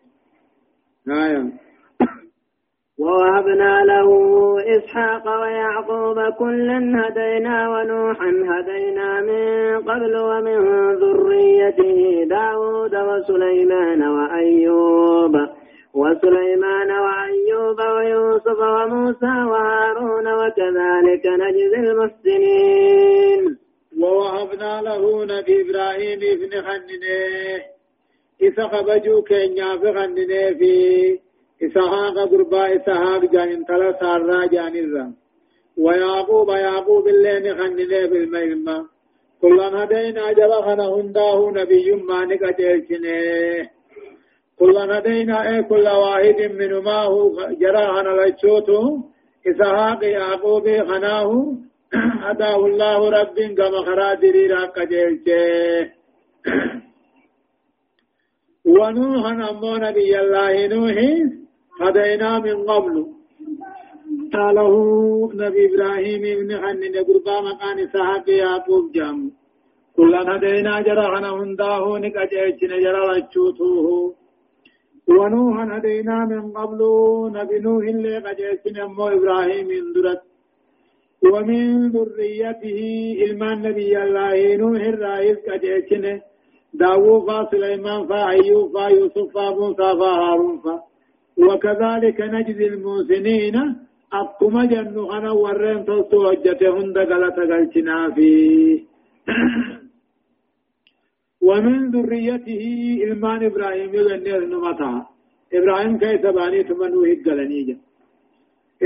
[1.23, 1.47] آيان
[2.99, 4.09] ووهبنا له
[4.77, 10.59] إسحاق ويعقوب كلا هدينا ونوحا هدينا من قبل ومن
[10.95, 15.35] ذريته داود وسليمان وأيوب
[15.93, 23.57] وسليمان وأيوب ويوسف وموسى وهارون وكذلك نجزي المحسنين.
[24.01, 27.61] ووهبنا له نبي إبراهيم ابن خننه.
[28.41, 30.73] إذا خبجوا كينيا في خننه في
[31.65, 35.13] إسحاق قربا إسحاق جان تلا سارا جان الرم
[35.77, 38.85] ويعقوب يعقوب اللين خننه بالمهمة.
[39.41, 43.69] كلنا هدينا جبا خنا هنداه نبي ما نكتلشنه.
[44.59, 49.03] كلنا هدينا إيه كل واحد منهما هو جرى خنا لجوته
[49.47, 51.53] إسحاق يعقوب خناه
[52.25, 55.91] هداه الله رب كما خرادري راك جلشه
[58.65, 60.97] ونوحا أمو نبي الله نوح
[61.81, 62.95] هدينا من قبل.
[64.33, 64.73] قاله
[65.33, 69.31] نبي إبراهيم ابن حنين قربا مكان سحق يعقوب جام.
[69.95, 74.13] كلا هدينا جرحنا هنداه نكجيشن جرى لچوتوه
[75.07, 76.79] ونوحا هدينا من قبل
[77.37, 80.21] نبي نوح اللي قجيشن أمو إبراهيم اندرت.
[81.31, 82.79] ومن ذريته
[83.23, 86.05] إلمان نبي الله نوح الرئيس قجيشن
[86.73, 90.92] داوود فا سليمان فا أيوب فا يوسف فا موسى فا هارون فا.
[91.37, 93.55] وكذلك نجزي المحسنين.
[94.13, 98.29] أقوم جنو أنا ورين توستو وجتهن دقلت قلتنا في.
[101.47, 102.63] ومن ذريته
[103.03, 105.05] إلمان إبراهيم يغني نمتا
[105.53, 107.77] إبراهيم كيف باني تمنو هقلنيجا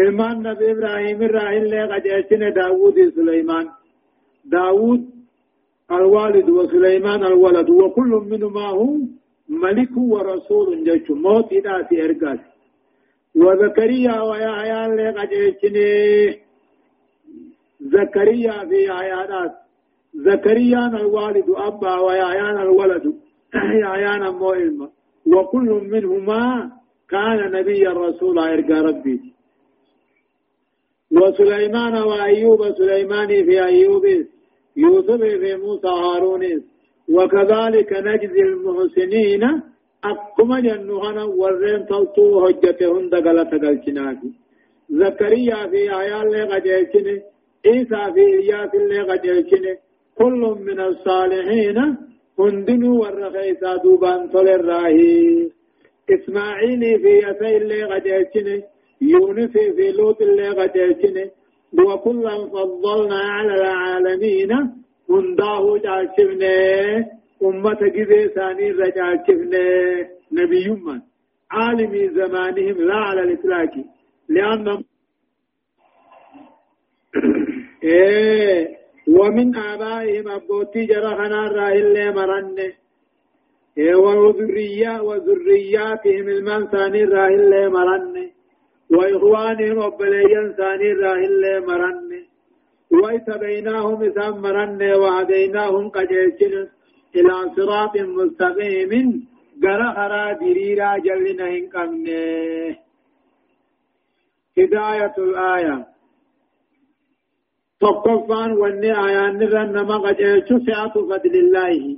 [0.02, 3.66] إلمان نبي إبراهيم الراهن لقد أشنا داوود سليمان.
[4.46, 5.02] داوود
[5.92, 8.98] الوالد وسليمان الولد وكل منهما هو
[9.50, 11.12] ملك ورسول جيش.
[11.12, 12.40] موت إداتي إرقاس
[13.36, 16.36] وزكريا ويحيى لقد أشنا
[17.82, 19.52] زكريا في آيات
[20.14, 23.14] زكريا الوالد أبا ويعيان الولد.
[23.84, 24.90] يعيان مو علم
[25.26, 26.72] وكل منهما
[27.10, 29.34] كان نبيا رسولا إرقى ربي.
[31.12, 34.06] وسليمان وأيوب سليمان في أيوب.
[34.78, 36.44] يوسف في موسى هارون.
[37.16, 39.44] وكذلك نجزي المحسنين.
[40.04, 44.30] أقم جنوهنا ورين تلطو هجتهن دقلت قلتناكي
[44.90, 47.16] زكريا في آيات اللي قجلتني
[47.66, 49.74] عيسى في إلياس اللي قجلتني
[50.18, 51.78] كل من الصالحين
[52.40, 55.50] هندنو ورخيسا دوبان طول الراهي
[56.16, 58.64] إسماعيل في يسي اللي قجلتني
[59.02, 61.26] يونس في لوط اللي قجلتني
[61.74, 64.52] وكلا فضلنا على العالمين.
[65.10, 67.06] هنداه جالشفني
[67.44, 71.02] أمة جزي ثاني رجالشفني نبي من
[71.52, 73.72] عالم زمانهم لا على الإطلاق
[74.30, 74.84] لأنهم
[77.84, 78.78] إيه
[79.08, 82.56] ومن آبائهم أبوتي جرحنا راهل مرن
[83.78, 88.30] إيه وذرية وذرياتهم المنساني راهل مرن
[88.92, 92.27] وإخوانهم وبليا ثاني راهل مرن
[92.92, 96.68] وإتبيناهم إذا مرن وهديناهم قجيشن
[97.16, 98.92] إلى صراط مستقيم
[99.64, 101.96] غرخرا دريرا جلنا إن
[104.58, 105.88] هداية الآية
[107.80, 111.98] تقفان وني آيان نرن نما قجيشو سعة فضل الله.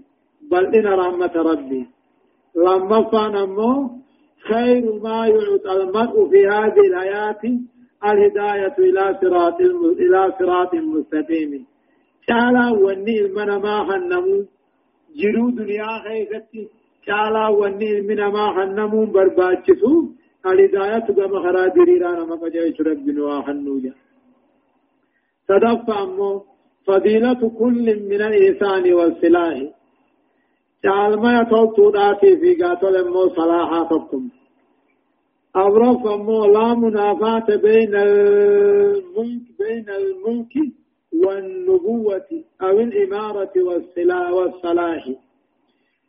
[0.52, 1.88] بل إن رحمة ربي
[2.56, 3.90] لما فان
[4.48, 7.42] خير ما يعطى المرء في هذه الآيات
[8.04, 9.62] الهداية إلى صراط
[10.04, 11.66] إلى صراط مستقيم
[12.28, 14.45] شالا وني المنا ما خنمو
[15.20, 16.68] جرو دنيا خيفتي
[17.06, 19.93] شالا وني المنا ما خنمو برباچسو
[20.45, 23.93] الهداية كما خرا ديرانا ما قجيش ربنا وخنوجا
[25.47, 26.43] تدفع أمو.
[26.88, 29.58] فضيلة كل من الإنسان والسلاح.
[30.84, 34.39] جعل ما يطلطو داتي في قاتل أمو صلاحاتكم أبرف
[36.16, 40.53] أمو لا منافاة بين الملك بين الملك
[41.24, 42.30] والنبوة
[42.62, 43.53] أو الإمارة
[44.38, 45.03] والصلاح.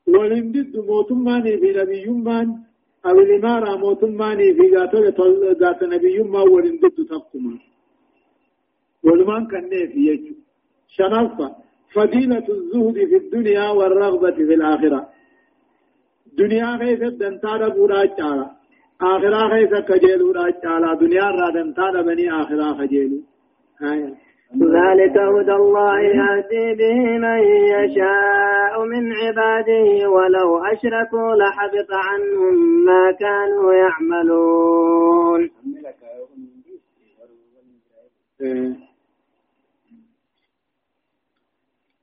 [0.09, 2.49] ولمدد موتماني في نبي يمان
[3.07, 5.13] أو الإمارة موتماني في قاتل
[5.95, 7.59] نبي يمان ولمدد تقومان
[9.05, 10.35] ولمان كان في يجو
[10.89, 11.49] شنفة
[11.95, 15.09] فضيلة الزهد في الدنيا والرغبة في الآخرة.
[16.39, 18.60] دنيا غيث دنتار بورا جالا
[19.03, 23.23] آخرة غيث كجيل بورا جالا دنيا را دنتار بني آخرة خجيل
[23.83, 24.15] آية
[24.57, 27.41] ذلك هدى الله يهدي به من
[27.75, 35.51] يشاء من عباده ولو أشركوا لحبط عنهم ما كانوا يعملون.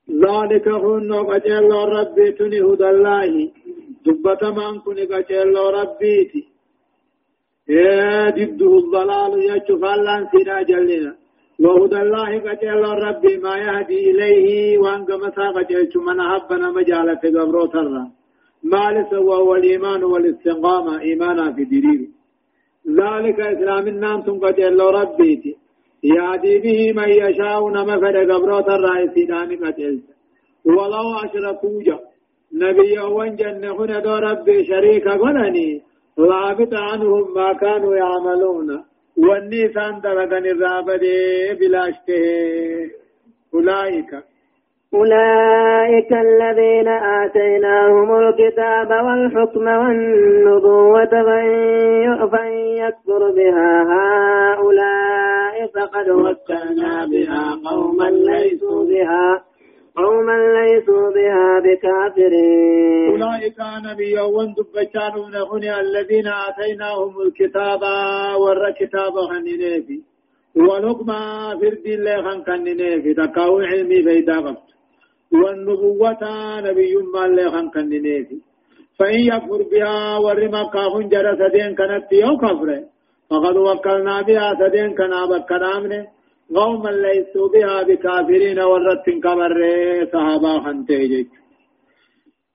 [0.10, 3.52] ذلك هن قجل ربي تني هدى الله.
[4.06, 6.57] دبت من كن قجل ربيتي.
[7.70, 11.16] يا ضده الضلال يشوف الله سنا جلنا
[11.64, 18.06] وهدى الله قجل ربي ما يهدي إليه وان قمسا قجل من حبنا مجالة قبرو ترى
[18.64, 22.10] مالس وهو الإيمان والاستقامة إيمانا في ديري
[23.00, 25.54] ذلك إسلام النام قجل ربيتي
[26.04, 30.08] يهدي به من يشاء نما فد قبروت الرئيس داني قتلت
[30.66, 31.98] ولو أشركوا
[32.54, 35.70] نبي وانجن هنا دو ربي شريك قلني.
[36.18, 38.84] لابط عنهم ما كانوا يعملون.
[39.18, 42.26] والنيسان درقن الرابدي بلاشته
[43.54, 44.12] أولئك.
[44.94, 51.06] أولئك الذين آتيناهم الكتاب والحكم والنبوة
[52.32, 59.47] فإن يكفر بها هؤلاء فقد وكلنا بها قوما ليسوا بها.
[59.98, 63.10] قوما ليسوا بها بكافرين.
[63.12, 65.14] أولئك نبي وندبتان
[65.52, 67.82] هنا الذين آتيناهم الكتاب
[68.42, 70.00] ور كتاب هنينيفي
[70.56, 71.10] والحكم
[71.62, 74.68] فرد الله هنكنينيفي تكاو علمي فيدا قبط
[75.34, 76.22] والنبوة
[76.68, 78.38] نبي ما اللي خان كننيتي
[79.00, 82.70] فإن يكفر بها ورما كافن جرى سدين كانت يو كفر
[83.30, 86.06] فقد وكلنا بها سدين كنا بكرامن
[86.56, 89.54] قوما ليسوا بها بكافرين ورت كبر
[90.14, 91.28] صحابة خنتيجك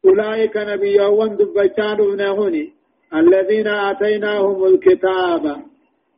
[0.05, 2.73] أولئك نبي وندبشان هني
[3.15, 5.57] الذين آتيناهم الكتاب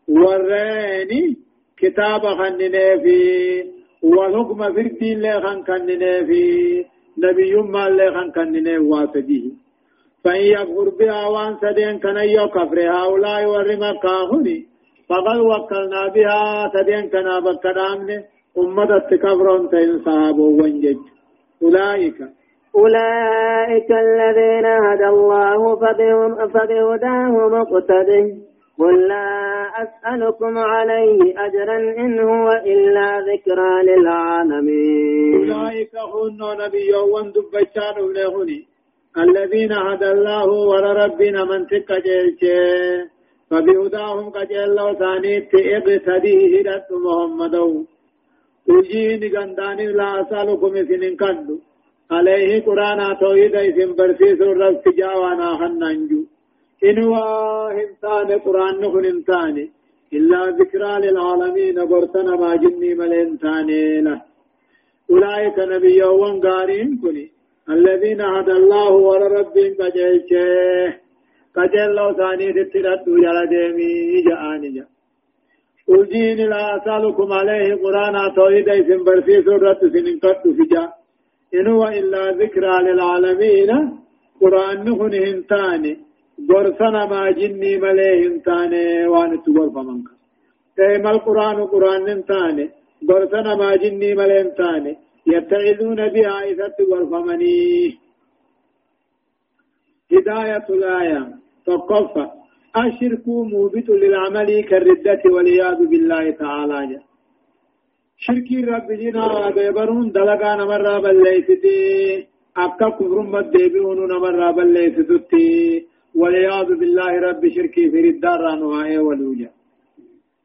[0.09, 1.37] وريني
[1.77, 3.19] كتاب خنني في
[4.03, 6.45] والحكم في الدين لا كننه في
[7.19, 9.51] نبي ما لا كننه واسجيه
[10.25, 14.74] فإن يكفر بها وأن سدين كان يو كفر هؤلاء ورما كاهني
[15.09, 18.11] فقد وكلنا بها سدين كان بكرامن
[18.59, 20.97] أمة كفرون تين صحابة وانجج.
[21.63, 22.19] أولئك.
[22.77, 25.77] أولئك الذين هدى الله
[26.55, 28.27] فبهداه مقتده
[28.79, 35.51] قل لا أسألكم عليه أجرا إن هو إلا ذكرى للعالمين.
[35.51, 38.61] أولئك هن نبي وندبتان لهني
[39.19, 42.37] الذين هدى الله وربنا من تكجيل
[43.51, 47.55] فبهداهم قجل لو ثانيت اقتديه هدت محمد.
[48.69, 51.57] وجين غندان لا أسألكم سنين كدو
[52.17, 56.21] عليه قرآن توحيد اسم برسيس الرب تجاوانا خننجو
[56.89, 56.99] إن
[57.77, 59.57] هنتان قرآن نخن انتان
[60.17, 63.69] إلا ذكرى للعالمين برسنا ما جني ملنتان
[64.07, 64.21] له
[65.11, 67.27] أولئك نبي وانقارين كني.
[67.75, 71.04] الذين هدى الله وربهم قجلشه قجل
[71.57, 74.87] لو ثاني تتردو جل ديمي جآني جا
[75.89, 80.85] أجين لا أسألكم عليه قرآن توحيد اسم برسي سورة سنين قد فجا
[81.55, 83.71] إن هو إلا ذكرى للعالمين
[84.41, 85.93] قرآن نخن هنتاني
[86.49, 90.09] قرصنا ما جني مليه هنتاني وان تغرف منك
[90.97, 92.71] إما القرآن قرآن هنتاني
[93.09, 94.93] قرصنا ما جني مليه هنتاني
[95.27, 97.99] يتعذون بها إذا تغرف مني
[100.13, 102.27] هداية الآية تقفى
[102.77, 107.01] الشرك موبت للعمل كالردة والعياذ بالله تعالى.
[108.25, 117.43] شركي رب جنا بيبرون دلقا نمر بليستي أكا كفر مدبيون نمر بليستي والعياذ بالله رب
[117.49, 119.51] شركي في الدار نوعي ولوجا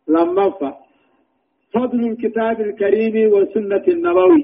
[0.07, 0.71] لما فا
[1.73, 4.43] فضل الكتاب الكريم والسنة النبوي.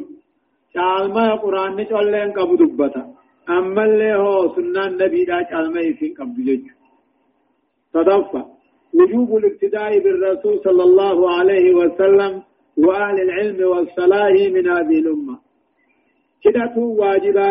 [0.74, 3.15] تعالى ما قرآن نجعل لين قبض دبتا
[3.50, 5.40] أما اللي هو سنة النبي لا
[5.82, 6.74] يفين قبض جيجو
[7.94, 8.44] تضفى
[8.94, 12.42] وجوب الاقتداء بالرسول صلى الله عليه وسلم
[12.78, 15.40] وأهل العلم والصلاح من هذه الأمة.
[16.44, 17.50] كدة واجبة.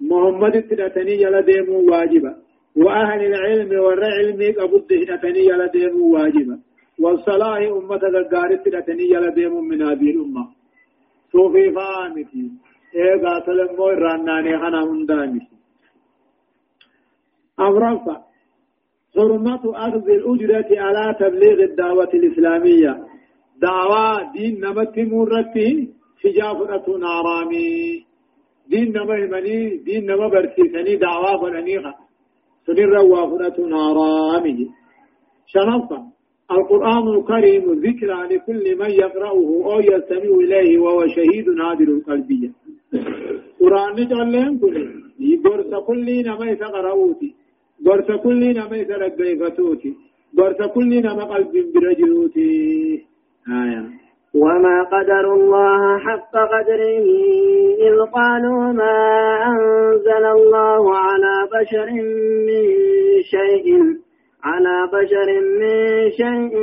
[0.00, 2.32] محمد تدتني يلديم واجبة.
[2.76, 6.58] وأهل العلم والعلم قبض هدتني يلديم واجبة.
[7.00, 10.44] والصلاح أمة الغار تدتني يلديم من هذه الأمة.
[11.32, 12.50] صوفي فامتي.
[12.94, 15.40] إيه قاتل مو راناني خنا هندامي
[17.60, 18.16] أمرفا
[19.16, 23.04] حرمة أخذ الأجرة على تبليغ الدعوة الإسلامية
[23.62, 25.88] دعوة دين نمت مرتي
[26.24, 28.04] حجافة نارامي
[28.68, 31.94] دين نما همني دين نما برسيسني دعوة فنانيها
[32.66, 34.68] سنر وافرة نارامي
[35.46, 36.06] شنطة
[36.50, 39.38] القرآن الكريم ذكرى لكل من يقرأه
[39.72, 42.50] أو يستمع إليه وهو شهيد نادر القلبية
[43.60, 44.88] قرآن نجعل لهم كله
[45.20, 47.34] يقرص كل نما يتقرأوتي
[47.80, 49.94] برت كل نما يترقيفتوتي
[50.34, 53.04] برت كل نما قلب برجلوتي
[53.48, 53.84] آية
[54.34, 57.06] وما قدر الله حق قدره
[57.86, 58.96] إذ قالوا ما
[59.50, 61.90] أنزل الله على بشر
[62.48, 62.64] من
[63.22, 63.66] شيء.
[64.46, 66.56] على بشر من شيء.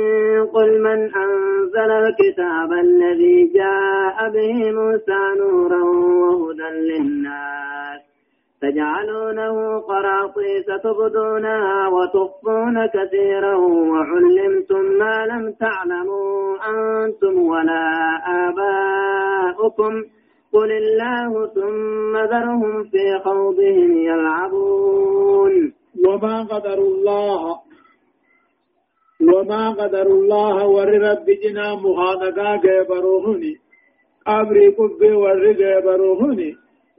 [0.54, 8.00] قل من أنزل الكتاب الذي جاء به موسى نورا وهدى للناس.
[8.62, 17.86] تجعلونه قراطيس تبدونها وتخفون كثيرا وعلمتم ما لم تعلموا أنتم ولا
[18.26, 19.92] آباؤكم.
[20.52, 25.72] قل الله ثم ذرهم في خوضهم يلعبون.
[26.08, 27.63] وما قدر الله
[29.32, 33.54] وما قدر الله ور رب جنا مخانقا جبروهني
[34.26, 36.50] أبري كبي ور جبروهني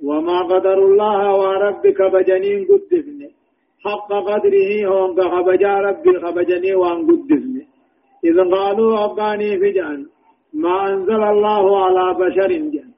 [0.03, 3.19] وما قدر الله وربك بجنين قدفن
[3.86, 7.55] حق قدره هم خبجا ربي خبجني وان قدفن
[8.28, 10.05] إذا قالوا أباني في جان
[10.53, 12.91] ما أنزل الله على بشر جان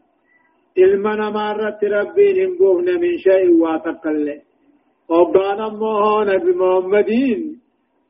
[0.77, 4.27] المنا مارت ربي نمبوهن من شيء واتقل
[5.11, 7.41] أبانا موه نبي محمدين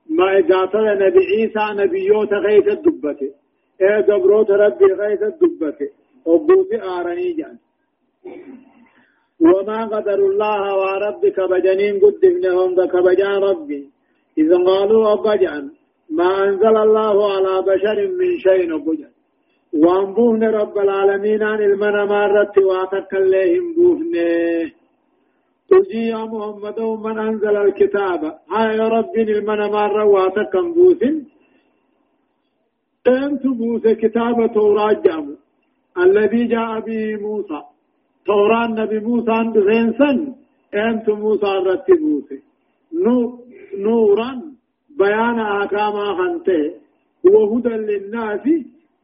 [0.10, 3.32] ما إجاتل نبي عيسى نبيوت غيث الدبته
[3.82, 5.90] إيه قبروت ربي غيث الدبته
[6.28, 7.58] أبوتي آرني جان.
[9.40, 13.90] وما قدر الله وربك بجنين قد ابنهم كبجان ربي.
[14.38, 15.72] إذا قالوا أبجان
[16.10, 19.12] ما أنزل الله على بشر من شيء بجان
[19.74, 24.14] وانبوهن رب العالمين عن المنى مارت واتك الليهم بوهن
[25.70, 28.22] تجي يا محمد من أنزل الكتاب.
[28.52, 31.16] هاي رب المنى مارة واتك بوثن
[33.08, 35.26] أنت بوث كتاب توراة
[35.98, 37.62] الذي جاء به موسى.
[38.26, 40.18] توران نبي موسى عند غينسن
[40.74, 42.30] أنت موسى رتبوت
[43.78, 44.30] نورا
[45.00, 46.64] بيان احكام خنته
[47.34, 48.46] وهدى للناس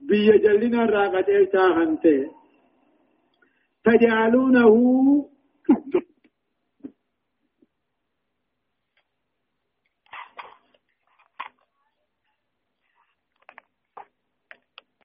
[0.08, 2.20] بي جلنا راقت إلتا هنته
[3.86, 4.74] تجعلونه